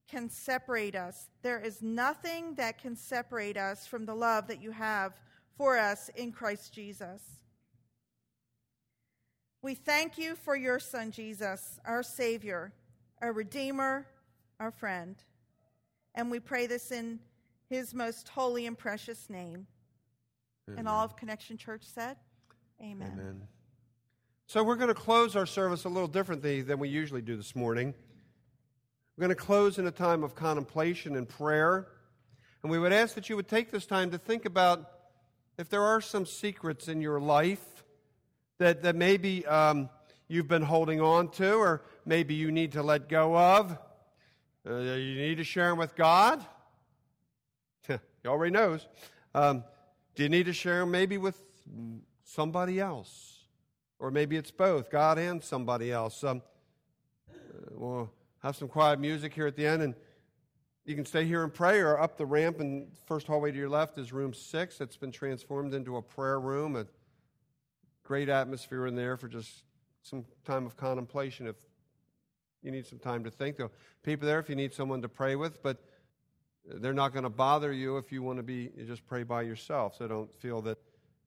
can 0.07 0.29
separate 0.29 0.95
us. 0.95 1.29
There 1.41 1.59
is 1.59 1.81
nothing 1.81 2.55
that 2.55 2.81
can 2.81 2.95
separate 2.95 3.57
us 3.57 3.85
from 3.85 4.05
the 4.05 4.15
love 4.15 4.47
that 4.47 4.61
you 4.61 4.71
have 4.71 5.19
for 5.57 5.77
us 5.77 6.09
in 6.15 6.31
Christ 6.31 6.73
Jesus. 6.73 7.21
We 9.61 9.73
thank 9.73 10.17
you 10.17 10.35
for 10.35 10.55
your 10.55 10.79
Son, 10.79 11.09
Jesus, 11.09 11.79
our 11.85 12.03
Savior, 12.03 12.71
our 13.21 13.33
Redeemer, 13.33 14.05
our 14.59 14.69
friend. 14.69 15.15
And 16.13 16.29
we 16.29 16.39
pray 16.39 16.67
this 16.67 16.91
in 16.91 17.19
his 17.67 17.93
most 17.93 18.29
holy 18.29 18.67
and 18.67 18.77
precious 18.77 19.29
name. 19.29 19.65
Amen. 20.67 20.79
And 20.79 20.87
all 20.87 21.03
of 21.03 21.15
Connection 21.15 21.57
Church 21.57 21.83
said, 21.83 22.17
Amen. 22.79 23.11
Amen. 23.13 23.41
So 24.47 24.63
we're 24.63 24.75
going 24.75 24.89
to 24.89 24.93
close 24.93 25.35
our 25.35 25.47
service 25.47 25.85
a 25.85 25.89
little 25.89 26.07
differently 26.07 26.61
than 26.61 26.77
we 26.77 26.87
usually 26.87 27.23
do 27.23 27.35
this 27.35 27.55
morning. 27.55 27.95
We're 29.17 29.23
going 29.23 29.35
to 29.35 29.43
close 29.43 29.79
in 29.79 29.87
a 29.87 29.91
time 29.91 30.23
of 30.23 30.35
contemplation 30.35 31.15
and 31.15 31.27
prayer. 31.27 31.87
And 32.61 32.71
we 32.71 32.77
would 32.77 32.93
ask 32.93 33.15
that 33.15 33.27
you 33.27 33.35
would 33.37 33.47
take 33.47 33.71
this 33.71 33.87
time 33.87 34.11
to 34.11 34.19
think 34.19 34.45
about 34.45 34.87
if 35.57 35.67
there 35.67 35.81
are 35.81 35.99
some 35.99 36.27
secrets 36.27 36.87
in 36.87 37.01
your 37.01 37.19
life 37.19 37.83
that, 38.59 38.83
that 38.83 38.95
maybe 38.95 39.43
um, 39.47 39.89
you've 40.27 40.47
been 40.47 40.61
holding 40.61 41.01
on 41.01 41.29
to, 41.31 41.55
or 41.55 41.81
maybe 42.05 42.35
you 42.35 42.51
need 42.51 42.73
to 42.73 42.83
let 42.83 43.09
go 43.09 43.35
of. 43.35 43.75
Uh, 44.67 44.75
you 44.75 45.15
need 45.15 45.37
to 45.37 45.43
share 45.43 45.69
them 45.69 45.79
with 45.79 45.95
God. 45.95 46.45
he 47.87 47.97
already 48.27 48.51
knows. 48.51 48.87
Um, 49.33 49.63
do 50.13 50.21
you 50.21 50.29
need 50.29 50.45
to 50.45 50.53
share 50.53 50.81
them 50.81 50.91
maybe 50.91 51.17
with 51.17 51.41
somebody 52.23 52.79
else? 52.79 53.34
Or 53.99 54.11
maybe 54.11 54.35
it's 54.35 54.51
both, 54.51 54.89
God 54.89 55.17
and 55.17 55.43
somebody 55.43 55.91
else. 55.91 56.23
Um, 56.23 56.41
uh, 57.29 57.33
we'll 57.71 58.11
have 58.39 58.55
some 58.55 58.67
quiet 58.67 58.99
music 58.99 59.33
here 59.33 59.47
at 59.47 59.55
the 59.55 59.65
end, 59.65 59.81
and 59.81 59.95
you 60.85 60.95
can 60.95 61.05
stay 61.05 61.25
here 61.25 61.43
and 61.43 61.53
pray, 61.53 61.79
or 61.79 61.99
up 61.99 62.17
the 62.17 62.25
ramp 62.25 62.59
and 62.59 62.87
first 63.07 63.25
hallway 63.25 63.51
to 63.51 63.57
your 63.57 63.69
left 63.69 63.97
is 63.97 64.13
room 64.13 64.33
six. 64.33 64.81
It's 64.81 64.97
been 64.97 65.11
transformed 65.11 65.73
into 65.73 65.97
a 65.97 66.01
prayer 66.01 66.39
room. 66.39 66.75
A 66.75 66.85
great 68.03 68.29
atmosphere 68.29 68.85
in 68.85 68.95
there 68.95 69.17
for 69.17 69.27
just 69.27 69.63
some 70.03 70.25
time 70.45 70.65
of 70.65 70.77
contemplation 70.77 71.47
if 71.47 71.55
you 72.61 72.71
need 72.71 72.85
some 72.85 72.99
time 72.99 73.23
to 73.23 73.31
think. 73.31 73.57
There 73.57 73.71
people 74.03 74.27
there 74.27 74.39
if 74.39 74.49
you 74.49 74.55
need 74.55 74.73
someone 74.73 75.01
to 75.01 75.09
pray 75.09 75.35
with, 75.35 75.63
but 75.63 75.83
they're 76.65 76.93
not 76.93 77.13
going 77.13 77.23
to 77.23 77.29
bother 77.29 77.73
you 77.73 77.97
if 77.97 78.11
you 78.11 78.21
want 78.21 78.37
to 78.37 78.43
be 78.43 78.69
just 78.85 79.05
pray 79.07 79.23
by 79.23 79.41
yourself. 79.41 79.95
So 79.97 80.07
don't 80.07 80.33
feel 80.33 80.61
that 80.61 80.77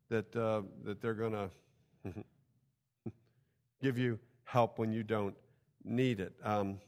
that 0.08 0.36
uh, 0.36 0.62
that 0.84 1.00
they're 1.00 1.14
going 1.14 1.32
to 2.04 2.12
give 3.82 3.98
you 3.98 4.18
help 4.44 4.78
when 4.78 4.92
you 4.92 5.02
don't 5.02 5.36
need 5.84 6.20
it. 6.20 6.32
Um, 6.42 6.78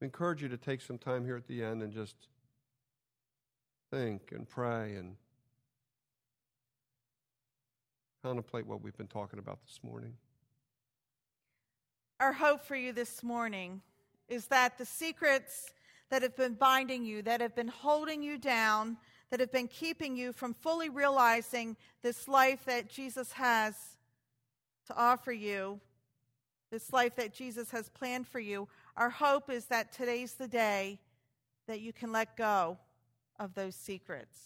we 0.00 0.06
encourage 0.06 0.42
you 0.42 0.48
to 0.48 0.56
take 0.56 0.80
some 0.80 0.98
time 0.98 1.24
here 1.24 1.36
at 1.36 1.46
the 1.46 1.62
end 1.62 1.82
and 1.82 1.92
just 1.92 2.16
think 3.90 4.32
and 4.32 4.48
pray 4.48 4.96
and 4.96 5.16
contemplate 8.22 8.66
what 8.66 8.82
we've 8.82 8.96
been 8.96 9.06
talking 9.06 9.38
about 9.38 9.58
this 9.66 9.80
morning. 9.82 10.14
Our 12.20 12.32
hope 12.32 12.64
for 12.64 12.76
you 12.76 12.92
this 12.92 13.22
morning 13.22 13.82
is 14.28 14.46
that 14.46 14.78
the 14.78 14.86
secrets 14.86 15.70
that 16.10 16.22
have 16.22 16.36
been 16.36 16.54
binding 16.54 17.04
you, 17.04 17.22
that 17.22 17.40
have 17.40 17.54
been 17.54 17.68
holding 17.68 18.22
you 18.22 18.38
down, 18.38 18.96
that 19.30 19.40
have 19.40 19.52
been 19.52 19.68
keeping 19.68 20.16
you 20.16 20.32
from 20.32 20.54
fully 20.54 20.88
realizing 20.88 21.76
this 22.02 22.28
life 22.28 22.64
that 22.66 22.88
Jesus 22.88 23.32
has 23.32 23.74
to 24.86 24.96
offer 24.96 25.32
you, 25.32 25.80
this 26.70 26.92
life 26.92 27.16
that 27.16 27.32
Jesus 27.32 27.70
has 27.70 27.88
planned 27.88 28.26
for 28.26 28.40
you, 28.40 28.68
our 28.96 29.10
hope 29.10 29.50
is 29.50 29.66
that 29.66 29.92
today's 29.92 30.34
the 30.34 30.48
day 30.48 30.98
that 31.66 31.80
you 31.80 31.92
can 31.92 32.12
let 32.12 32.36
go 32.36 32.78
of 33.38 33.54
those 33.54 33.74
secrets. 33.74 34.38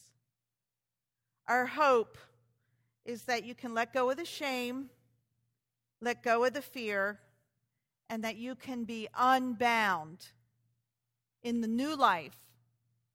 Our 1.47 1.67
hope 1.67 2.19
is 3.05 3.23
that 3.23 3.45
you 3.45 3.55
can 3.55 3.75
let 3.75 3.93
go 3.93 4.11
of 4.11 4.17
the 4.17 4.25
shame, 4.25 4.91
let 6.01 6.23
go 6.23 6.45
of 6.45 6.53
the 6.53 6.62
fear, 6.62 7.19
and 8.11 8.23
that 8.25 8.37
you 8.37 8.55
can 8.55 8.85
be 8.85 9.09
unbound 9.17 10.27
in 11.43 11.61
the 11.61 11.69
new 11.69 11.97
life 11.97 12.37